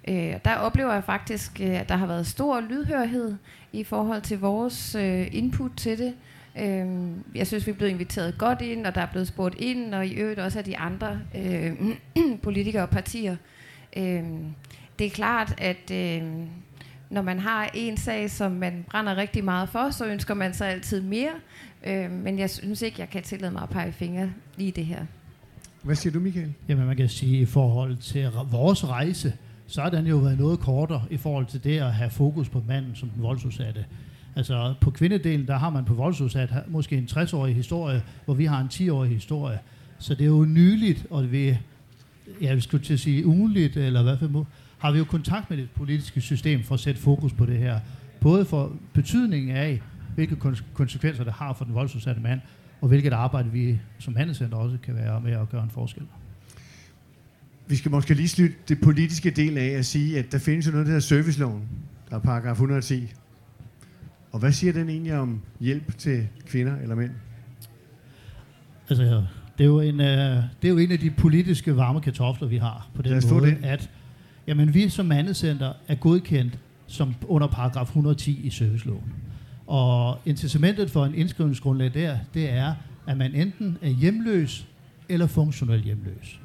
Øh, 0.07 0.35
der 0.45 0.55
oplever 0.55 0.93
jeg 0.93 1.03
faktisk, 1.03 1.61
øh, 1.61 1.79
at 1.79 1.89
der 1.89 1.95
har 1.95 2.07
været 2.07 2.27
stor 2.27 2.61
lydhørhed 2.61 3.35
i 3.73 3.83
forhold 3.83 4.21
til 4.21 4.39
vores 4.39 4.95
øh, 4.95 5.27
input 5.31 5.71
til 5.77 5.97
det. 5.97 6.13
Øh, 6.59 6.87
jeg 7.35 7.47
synes, 7.47 7.67
vi 7.67 7.71
er 7.71 7.75
blevet 7.75 7.91
inviteret 7.91 8.37
godt 8.37 8.61
ind, 8.61 8.85
og 8.85 8.95
der 8.95 9.01
er 9.01 9.07
blevet 9.11 9.27
spurgt 9.27 9.55
ind, 9.59 9.93
og 9.93 10.07
i 10.07 10.13
øvrigt 10.13 10.39
også 10.39 10.59
af 10.59 10.65
de 10.65 10.77
andre 10.77 11.19
øh, 11.35 11.71
politikere 12.43 12.83
og 12.83 12.89
partier. 12.89 13.35
Øh, 13.97 14.23
det 14.99 15.07
er 15.07 15.11
klart, 15.11 15.53
at 15.57 15.91
øh, 15.91 16.23
når 17.09 17.21
man 17.21 17.39
har 17.39 17.69
en 17.73 17.97
sag, 17.97 18.31
som 18.31 18.51
man 18.51 18.85
brænder 18.89 19.15
rigtig 19.15 19.43
meget 19.43 19.69
for, 19.69 19.89
så 19.89 20.05
ønsker 20.05 20.33
man 20.33 20.53
sig 20.53 20.67
altid 20.67 21.01
mere. 21.01 21.31
Øh, 21.87 22.11
men 22.11 22.39
jeg 22.39 22.49
synes 22.49 22.81
ikke, 22.81 22.99
jeg 22.99 23.09
kan 23.09 23.23
tillade 23.23 23.51
mig 23.51 23.63
at 23.63 23.69
pege 23.69 23.91
fingre 23.91 24.29
lige 24.57 24.71
det 24.71 24.85
her. 24.85 25.05
Hvad 25.83 25.95
siger 25.95 26.13
du, 26.13 26.19
Michael? 26.19 26.53
Jamen 26.67 26.87
man 26.87 26.97
kan 26.97 27.09
sige, 27.09 27.41
i 27.41 27.45
forhold 27.45 27.97
til 27.97 28.29
vores 28.51 28.89
rejse, 28.89 29.33
så 29.67 29.81
har 29.81 29.89
den 29.89 30.07
jo 30.07 30.17
været 30.17 30.37
noget 30.37 30.59
kortere 30.59 31.01
i 31.09 31.17
forhold 31.17 31.45
til 31.45 31.63
det 31.63 31.77
at 31.77 31.93
have 31.93 32.09
fokus 32.09 32.49
på 32.49 32.63
manden 32.67 32.95
som 32.95 33.09
den 33.09 33.23
voldsudsatte. 33.23 33.85
Altså 34.35 34.73
på 34.81 34.91
kvindedelen, 34.91 35.47
der 35.47 35.57
har 35.57 35.69
man 35.69 35.85
på 35.85 35.93
voldsudsat 35.93 36.53
måske 36.67 36.97
en 36.97 37.07
60-årig 37.11 37.55
historie, 37.55 38.01
hvor 38.25 38.33
vi 38.33 38.45
har 38.45 38.61
en 38.61 38.67
10-årig 38.67 39.09
historie. 39.09 39.59
Så 39.99 40.13
det 40.13 40.21
er 40.21 40.29
jo 40.29 40.45
nyligt, 40.45 41.05
og 41.09 41.31
vi, 41.31 41.57
ja, 42.41 42.53
vi 42.53 42.61
skulle 42.61 42.83
til 42.83 42.93
at 42.93 42.99
sige 42.99 43.25
ugenligt, 43.25 43.77
eller 43.77 44.03
hvad 44.03 44.17
for 44.17 44.47
har 44.77 44.91
vi 44.91 44.97
jo 44.97 45.03
kontakt 45.03 45.49
med 45.49 45.57
det 45.57 45.69
politiske 45.69 46.21
system 46.21 46.63
for 46.63 46.73
at 46.73 46.79
sætte 46.79 47.01
fokus 47.01 47.33
på 47.33 47.45
det 47.45 47.57
her. 47.57 47.79
Både 48.21 48.45
for 48.45 48.71
betydningen 48.93 49.55
af, 49.55 49.81
hvilke 50.15 50.35
konsekvenser 50.73 51.23
det 51.23 51.33
har 51.33 51.53
for 51.53 51.65
den 51.65 51.73
voldsudsatte 51.73 52.21
mand, 52.21 52.41
og 52.81 52.87
hvilket 52.87 53.13
arbejde 53.13 53.51
vi 53.51 53.79
som 53.99 54.15
handelscenter 54.15 54.57
også 54.57 54.77
kan 54.83 54.95
være 54.95 55.21
med 55.21 55.31
at 55.31 55.49
gøre 55.49 55.63
en 55.63 55.69
forskel. 55.69 56.03
Vi 57.67 57.75
skal 57.75 57.91
måske 57.91 58.13
lige 58.13 58.27
slutte 58.27 58.55
det 58.67 58.81
politiske 58.81 59.29
del 59.29 59.57
af 59.57 59.65
at 59.67 59.85
sige, 59.85 60.19
at 60.19 60.31
der 60.31 60.37
findes 60.37 60.67
jo 60.67 60.71
noget, 60.71 60.85
der 60.85 60.91
hedder 60.91 61.07
serviceloven, 61.07 61.63
der 62.09 62.15
er 62.15 62.19
paragraf 62.19 62.51
110. 62.51 63.13
Og 64.31 64.39
hvad 64.39 64.51
siger 64.51 64.73
den 64.73 64.89
egentlig 64.89 65.13
om 65.13 65.41
hjælp 65.59 65.97
til 65.97 66.27
kvinder 66.45 66.77
eller 66.77 66.95
mænd? 66.95 67.11
Altså, 68.89 69.23
det 69.57 69.63
er 69.63 69.67
jo 69.67 69.79
en, 69.79 69.99
uh, 69.99 70.05
det 70.05 70.63
er 70.63 70.69
jo 70.69 70.77
en 70.77 70.91
af 70.91 70.99
de 70.99 71.11
politiske 71.11 71.77
varme 71.77 72.01
kartofler, 72.01 72.47
vi 72.47 72.57
har 72.57 72.89
på 72.95 73.01
den 73.01 73.21
måde, 73.29 73.45
det. 73.45 73.57
at 73.63 73.89
jamen, 74.47 74.73
vi 74.73 74.89
som 74.89 75.05
mandecenter 75.05 75.73
er 75.87 75.95
godkendt 75.95 76.59
som 76.87 77.15
under 77.27 77.47
paragraf 77.47 77.85
110 77.85 78.39
i 78.43 78.49
serviceloven. 78.49 79.13
Og 79.67 80.19
incitamentet 80.25 80.91
for 80.91 81.05
en 81.05 81.15
indskrivningsgrundlag 81.15 81.93
der, 81.93 82.17
det 82.33 82.49
er, 82.49 82.73
at 83.07 83.17
man 83.17 83.35
enten 83.35 83.77
er 83.81 83.89
hjemløs 83.89 84.67
eller 85.09 85.27
funktionel 85.27 85.83
hjemløs. 85.83 86.39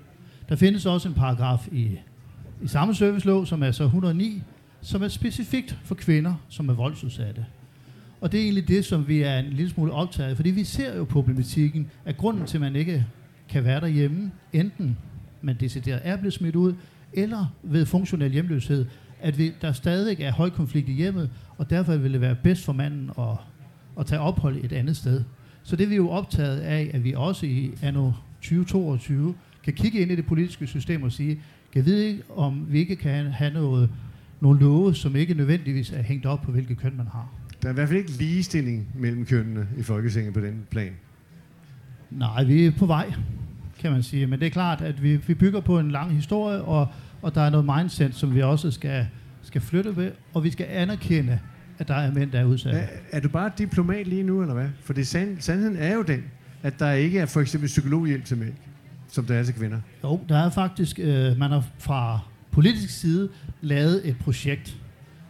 Der 0.52 0.56
findes 0.56 0.86
også 0.86 1.08
en 1.08 1.14
paragraf 1.14 1.68
i, 1.72 1.98
i 2.62 2.66
samme 2.66 2.94
servicelov, 2.94 3.46
som 3.46 3.62
er 3.62 3.70
så 3.70 3.84
109, 3.84 4.42
som 4.82 5.02
er 5.02 5.08
specifikt 5.08 5.78
for 5.84 5.94
kvinder, 5.94 6.34
som 6.48 6.68
er 6.68 6.72
voldsudsatte. 6.72 7.46
Og 8.20 8.32
det 8.32 8.40
er 8.40 8.44
egentlig 8.44 8.68
det, 8.68 8.84
som 8.84 9.08
vi 9.08 9.22
er 9.22 9.38
en 9.38 9.44
lille 9.44 9.70
smule 9.70 9.92
optaget 9.92 10.30
af, 10.30 10.36
fordi 10.36 10.50
vi 10.50 10.64
ser 10.64 10.96
jo 10.96 11.04
problematikken, 11.04 11.90
at 12.04 12.16
grunden 12.16 12.46
til, 12.46 12.56
at 12.56 12.60
man 12.60 12.76
ikke 12.76 13.06
kan 13.48 13.64
være 13.64 13.80
derhjemme, 13.80 14.30
enten 14.52 14.98
man 15.42 15.56
decideret 15.60 16.00
er 16.04 16.16
blevet 16.16 16.32
smidt 16.32 16.56
ud, 16.56 16.74
eller 17.12 17.46
ved 17.62 17.86
funktionel 17.86 18.32
hjemløshed, 18.32 18.86
at 19.20 19.38
vi, 19.38 19.52
der 19.62 19.72
stadig 19.72 20.20
er 20.20 20.32
høj 20.32 20.50
konflikt 20.50 20.88
i 20.88 20.92
hjemmet, 20.92 21.30
og 21.58 21.70
derfor 21.70 21.96
vil 21.96 22.12
det 22.12 22.20
være 22.20 22.34
bedst 22.34 22.64
for 22.64 22.72
manden 22.72 23.10
at, 23.18 23.36
at 23.98 24.06
tage 24.06 24.20
ophold 24.20 24.64
et 24.64 24.72
andet 24.72 24.96
sted. 24.96 25.24
Så 25.62 25.76
det 25.76 25.84
er 25.84 25.88
vi 25.88 25.96
jo 25.96 26.10
optaget 26.10 26.60
af, 26.60 26.90
at 26.94 27.04
vi 27.04 27.14
også 27.14 27.46
i 27.46 27.70
anno 27.82 28.12
2022 28.42 29.34
kan 29.64 29.72
kigge 29.72 29.98
ind 30.00 30.12
i 30.12 30.16
det 30.16 30.26
politiske 30.26 30.66
system 30.66 31.02
og 31.02 31.12
sige, 31.12 31.40
kan 31.72 31.86
vi 31.86 31.90
ikke, 31.90 32.22
om 32.36 32.66
vi 32.68 32.78
ikke 32.78 32.96
kan 32.96 33.26
have 33.26 33.52
noget, 33.52 33.90
nogle 34.40 34.60
love, 34.60 34.94
som 34.94 35.16
ikke 35.16 35.34
nødvendigvis 35.34 35.90
er 35.90 36.02
hængt 36.02 36.26
op 36.26 36.42
på, 36.42 36.52
hvilket 36.52 36.78
køn 36.78 36.96
man 36.96 37.06
har. 37.06 37.28
Der 37.62 37.68
er 37.68 37.72
i 37.72 37.74
hvert 37.74 37.88
fald 37.88 37.98
ikke 37.98 38.10
ligestilling 38.10 38.86
mellem 38.94 39.26
kønnene 39.26 39.68
i 39.78 39.82
Folketinget 39.82 40.34
på 40.34 40.40
den 40.40 40.66
plan. 40.70 40.92
Nej, 42.10 42.44
vi 42.44 42.66
er 42.66 42.72
på 42.78 42.86
vej, 42.86 43.12
kan 43.78 43.92
man 43.92 44.02
sige. 44.02 44.26
Men 44.26 44.40
det 44.40 44.46
er 44.46 44.50
klart, 44.50 44.80
at 44.80 45.02
vi, 45.02 45.16
vi 45.16 45.34
bygger 45.34 45.60
på 45.60 45.78
en 45.78 45.90
lang 45.90 46.12
historie, 46.12 46.62
og, 46.62 46.88
og 47.22 47.34
der 47.34 47.40
er 47.40 47.50
noget 47.50 47.70
mindset, 47.76 48.14
som 48.14 48.34
vi 48.34 48.42
også 48.42 48.70
skal, 48.70 49.06
skal 49.42 49.60
flytte 49.60 49.96
ved, 49.96 50.12
og 50.34 50.44
vi 50.44 50.50
skal 50.50 50.66
anerkende, 50.70 51.38
at 51.78 51.88
der 51.88 51.94
er 51.94 52.12
mænd, 52.12 52.30
der 52.30 52.40
er 52.40 52.44
udsatte. 52.44 52.78
Er, 52.78 52.86
er 53.12 53.20
du 53.20 53.28
bare 53.28 53.50
diplomat 53.58 54.06
lige 54.06 54.22
nu, 54.22 54.40
eller 54.40 54.54
hvad? 54.54 54.68
For 54.80 54.92
det 54.92 55.06
sand, 55.06 55.40
sandheden 55.40 55.76
er 55.76 55.94
jo 55.94 56.02
den, 56.02 56.24
at 56.62 56.78
der 56.78 56.92
ikke 56.92 57.18
er 57.18 57.26
for 57.26 57.40
eksempel 57.40 57.66
psykologhjælp 57.66 58.24
til 58.24 58.36
mænd, 58.36 58.52
som 59.12 59.24
der 59.24 59.34
er 59.34 59.42
til 59.42 59.54
kvinder. 59.54 59.78
Jo, 60.04 60.20
der 60.28 60.38
er 60.38 60.50
faktisk, 60.50 60.98
øh, 60.98 61.38
man 61.38 61.50
har 61.50 61.64
fra 61.78 62.20
politisk 62.50 63.00
side 63.00 63.28
lavet 63.60 64.08
et 64.08 64.16
projekt, 64.18 64.76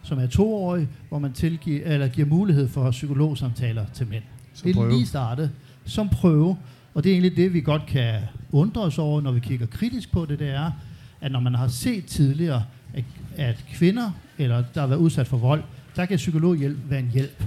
som 0.03 0.19
er 0.19 0.27
toårig, 0.27 0.87
hvor 1.09 1.19
man 1.19 1.33
tilgiver, 1.33 1.85
eller 1.85 2.07
giver 2.07 2.27
mulighed 2.27 2.67
for 2.67 2.91
psykologsamtaler 2.91 3.85
til 3.93 4.07
mænd. 4.07 4.23
Som 4.53 4.73
det 4.73 4.79
er 4.81 4.89
lige 4.89 5.05
startet 5.05 5.51
som 5.85 6.09
prøve, 6.09 6.57
og 6.93 7.03
det 7.03 7.09
er 7.09 7.13
egentlig 7.13 7.37
det, 7.37 7.53
vi 7.53 7.61
godt 7.61 7.85
kan 7.87 8.21
undre 8.51 8.81
os 8.81 8.97
over, 8.97 9.21
når 9.21 9.31
vi 9.31 9.39
kigger 9.39 9.65
kritisk 9.65 10.11
på 10.11 10.25
det, 10.25 10.39
det 10.39 10.49
er, 10.49 10.71
at 11.21 11.31
når 11.31 11.39
man 11.39 11.55
har 11.55 11.67
set 11.67 12.05
tidligere, 12.05 12.63
at, 12.93 13.03
at 13.37 13.65
kvinder, 13.73 14.11
eller 14.37 14.63
der 14.73 14.81
har 14.81 14.87
været 14.87 14.99
udsat 14.99 15.27
for 15.27 15.37
vold, 15.37 15.63
der 15.95 16.05
kan 16.05 16.17
psykologhjælp 16.17 16.77
være 16.89 16.99
en 16.99 17.09
hjælp. 17.13 17.43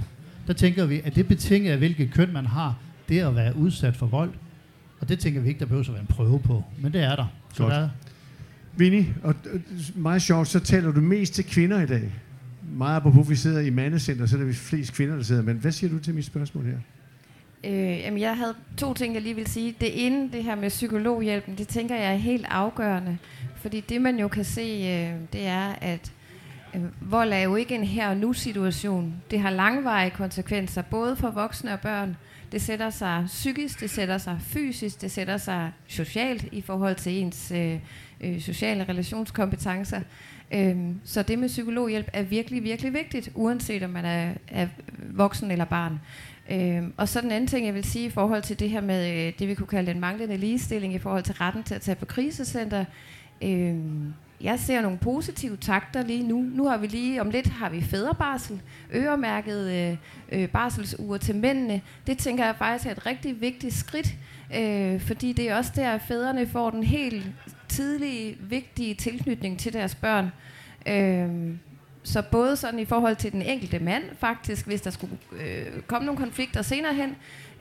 Der 0.47 0.53
tænker 0.53 0.85
vi, 0.85 1.01
at 1.03 1.15
det 1.15 1.27
betinger 1.27 1.71
af, 1.71 1.77
hvilket 1.77 2.11
køn 2.11 2.33
man 2.33 2.45
har, 2.45 2.75
det 3.09 3.19
at 3.19 3.35
være 3.35 3.55
udsat 3.55 3.95
for 3.95 4.05
vold. 4.05 4.31
Og 4.99 5.09
det 5.09 5.19
tænker 5.19 5.41
vi 5.41 5.47
ikke, 5.47 5.59
der 5.59 5.65
behøver 5.65 5.83
at 5.83 5.93
være 5.93 6.01
en 6.01 6.07
prøve 6.07 6.39
på. 6.39 6.63
Men 6.81 6.93
det 6.93 7.03
er 7.03 7.15
der. 7.15 7.25
Så 7.53 7.63
Godt. 7.63 7.73
der 7.73 7.89
Vinnie, 8.77 9.15
og 9.23 9.35
meget 9.95 10.21
sjovt, 10.21 10.47
så 10.47 10.59
taler 10.59 10.91
du 10.91 11.01
mest 11.01 11.33
til 11.33 11.45
kvinder 11.45 11.81
i 11.81 11.85
dag. 11.85 12.11
Meget 12.73 13.03
på, 13.03 13.09
vi 13.09 13.35
sidder 13.35 13.59
i 13.59 13.69
mandecenter, 13.69 14.25
så 14.25 14.37
er 14.37 14.43
det 14.43 14.55
flest 14.55 14.93
kvinder, 14.93 15.15
der 15.15 15.23
sidder. 15.23 15.41
Men 15.41 15.57
hvad 15.57 15.71
siger 15.71 15.91
du 15.91 15.99
til 15.99 16.15
mit 16.15 16.25
spørgsmål 16.25 16.65
her? 16.65 16.77
Øh, 17.63 17.99
jamen, 17.99 18.19
jeg 18.19 18.37
havde 18.37 18.53
to 18.77 18.93
ting, 18.93 19.13
jeg 19.13 19.21
lige 19.21 19.35
vil 19.35 19.47
sige. 19.47 19.75
Det 19.81 20.05
ene, 20.05 20.31
det 20.31 20.43
her 20.43 20.55
med 20.55 20.69
psykologhjælpen, 20.69 21.57
det 21.57 21.67
tænker 21.67 21.95
jeg 21.95 22.13
er 22.13 22.17
helt 22.17 22.45
afgørende. 22.49 23.17
Fordi 23.55 23.79
det, 23.89 24.01
man 24.01 24.19
jo 24.19 24.27
kan 24.27 24.45
se, 24.45 24.61
øh, 24.61 25.21
det 25.33 25.47
er, 25.47 25.75
at 25.81 26.11
Øh, 26.75 27.11
vold 27.11 27.33
er 27.33 27.39
jo 27.39 27.55
ikke 27.55 27.75
en 27.75 27.83
her 27.83 28.09
og 28.09 28.17
nu 28.17 28.33
situation. 28.33 29.13
Det 29.31 29.39
har 29.39 29.49
langvarige 29.49 30.11
konsekvenser, 30.11 30.81
både 30.81 31.15
for 31.15 31.29
voksne 31.29 31.73
og 31.73 31.79
børn. 31.79 32.17
Det 32.51 32.61
sætter 32.61 32.89
sig 32.89 33.23
psykisk, 33.27 33.79
det 33.79 33.89
sætter 33.89 34.17
sig 34.17 34.37
fysisk, 34.41 35.01
det 35.01 35.11
sætter 35.11 35.37
sig 35.37 35.71
socialt 35.87 36.45
i 36.51 36.61
forhold 36.61 36.95
til 36.95 37.11
ens 37.21 37.51
øh, 37.51 37.79
øh, 38.21 38.41
sociale 38.41 38.85
relationskompetencer. 38.89 40.01
Øhm, 40.51 40.99
så 41.03 41.23
det 41.23 41.39
med 41.39 41.47
psykologhjælp 41.47 42.09
er 42.13 42.23
virkelig, 42.23 42.63
virkelig 42.63 42.93
vigtigt, 42.93 43.29
uanset 43.35 43.83
om 43.83 43.89
man 43.89 44.05
er, 44.05 44.33
er 44.47 44.67
voksen 45.09 45.51
eller 45.51 45.65
barn. 45.65 45.99
Øhm, 46.49 46.93
og 46.97 47.09
så 47.09 47.21
den 47.21 47.31
anden 47.31 47.47
ting, 47.47 47.65
jeg 47.65 47.73
vil 47.73 47.83
sige 47.83 48.05
i 48.05 48.09
forhold 48.09 48.43
til 48.43 48.59
det 48.59 48.69
her 48.69 48.81
med 48.81 49.27
øh, 49.27 49.33
det, 49.39 49.47
vi 49.47 49.55
kunne 49.55 49.67
kalde 49.67 49.91
den 49.91 49.99
manglende 49.99 50.37
ligestilling 50.37 50.93
i 50.93 50.99
forhold 50.99 51.23
til 51.23 51.33
retten 51.35 51.63
til 51.63 51.75
at 51.75 51.81
tage 51.81 51.95
på 51.95 52.05
krisecenter. 52.05 52.85
Øhm, 53.41 54.13
jeg 54.41 54.59
ser 54.59 54.81
nogle 54.81 54.97
positive 54.97 55.57
takter 55.57 56.03
lige 56.03 56.23
nu. 56.23 56.41
Nu 56.41 56.67
har 56.67 56.77
vi 56.77 56.87
lige, 56.87 57.21
om 57.21 57.29
lidt 57.29 57.47
har 57.47 57.69
vi 57.69 57.81
fædrebarsel, 57.81 58.61
øremærket 58.93 59.71
øh, 59.71 59.97
øh, 60.31 60.49
barselsuger 60.49 61.17
til 61.17 61.35
mændene. 61.35 61.81
Det 62.07 62.17
tænker 62.17 62.45
jeg 62.45 62.55
faktisk 62.55 62.87
er 62.87 62.91
et 62.91 63.05
rigtig 63.05 63.41
vigtigt 63.41 63.73
skridt, 63.73 64.15
øh, 64.55 65.01
fordi 65.01 65.33
det 65.33 65.49
er 65.49 65.55
også 65.55 65.71
der, 65.75 65.91
at 65.91 66.01
fædrene 66.01 66.47
får 66.47 66.69
den 66.69 66.83
helt 66.83 67.25
tidlige, 67.67 68.37
vigtige 68.39 68.95
tilknytning 68.95 69.59
til 69.59 69.73
deres 69.73 69.95
børn. 69.95 70.31
Øh, 70.87 71.55
så 72.03 72.21
både 72.31 72.55
sådan 72.55 72.79
i 72.79 72.85
forhold 72.85 73.15
til 73.15 73.31
den 73.31 73.41
enkelte 73.41 73.79
mand 73.79 74.03
faktisk, 74.19 74.65
hvis 74.67 74.81
der 74.81 74.91
skulle 74.91 75.17
øh, 75.31 75.81
komme 75.87 76.05
nogle 76.05 76.19
konflikter 76.19 76.61
senere 76.61 76.93
hen, 76.93 77.15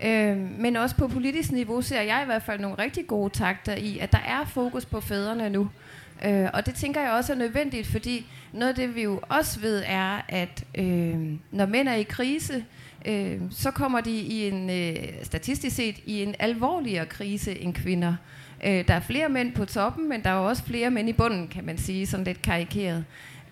øh, 0.04 0.60
men 0.60 0.76
også 0.76 0.96
på 0.96 1.08
politisk 1.08 1.52
niveau 1.52 1.82
ser 1.82 2.00
jeg 2.00 2.22
i 2.22 2.26
hvert 2.26 2.42
fald 2.42 2.60
nogle 2.60 2.78
rigtig 2.78 3.06
gode 3.06 3.30
takter 3.30 3.74
i, 3.74 3.98
at 3.98 4.12
der 4.12 4.18
er 4.26 4.44
fokus 4.44 4.84
på 4.84 5.00
fædrene 5.00 5.50
nu. 5.50 5.62
Øh, 5.62 5.85
Øh, 6.24 6.48
og 6.54 6.66
det 6.66 6.74
tænker 6.74 7.00
jeg 7.00 7.10
også 7.10 7.32
er 7.32 7.36
nødvendigt, 7.36 7.86
fordi 7.86 8.26
noget 8.52 8.68
af 8.68 8.74
det 8.74 8.94
vi 8.94 9.02
jo 9.02 9.20
også 9.28 9.60
ved 9.60 9.82
er, 9.86 10.20
at 10.28 10.64
øh, 10.78 11.32
når 11.50 11.66
mænd 11.66 11.88
er 11.88 11.94
i 11.94 12.02
krise, 12.02 12.64
øh, 13.06 13.40
så 13.50 13.70
kommer 13.70 14.00
de 14.00 14.10
i 14.10 14.48
en 14.48 14.70
øh, 14.70 14.96
statistisk 15.22 15.76
set 15.76 15.96
i 16.06 16.22
en 16.22 16.34
alvorligere 16.38 17.06
krise 17.06 17.58
end 17.58 17.74
kvinder. 17.74 18.16
Øh, 18.64 18.88
der 18.88 18.94
er 18.94 19.00
flere 19.00 19.28
mænd 19.28 19.52
på 19.52 19.64
toppen, 19.64 20.08
men 20.08 20.22
der 20.22 20.30
er 20.30 20.34
også 20.34 20.62
flere 20.64 20.90
mænd 20.90 21.08
i 21.08 21.12
bunden, 21.12 21.48
kan 21.48 21.64
man 21.64 21.78
sige, 21.78 22.06
sådan 22.06 22.24
lidt 22.24 22.42
karikeret. 22.42 23.04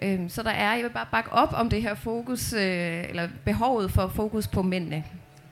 Øh, 0.03 0.21
så 0.29 0.43
der 0.43 0.51
er, 0.51 0.75
jeg 0.75 0.85
vil 0.85 0.91
bare 0.91 1.07
bakke 1.11 1.33
op 1.33 1.53
om 1.53 1.71
det 1.71 1.83
her 1.83 1.95
fokus, 1.95 2.53
øh, 2.53 3.05
eller 3.09 3.29
behovet 3.45 3.91
for 3.91 4.09
fokus 4.09 4.49
på 4.49 4.63
mændene. 4.63 5.05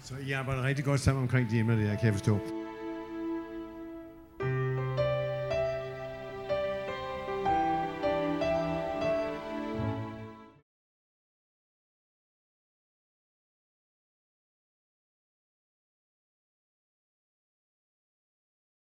Så 0.02 0.14
I 0.26 0.32
arbejder 0.32 0.62
rigtig 0.62 0.84
godt 0.84 1.00
sammen 1.00 1.22
omkring 1.22 1.50
de 1.50 1.58
emner 1.58 1.76
der, 1.76 1.94
kan 1.94 2.04
jeg 2.04 2.12
forstå. 2.12 2.61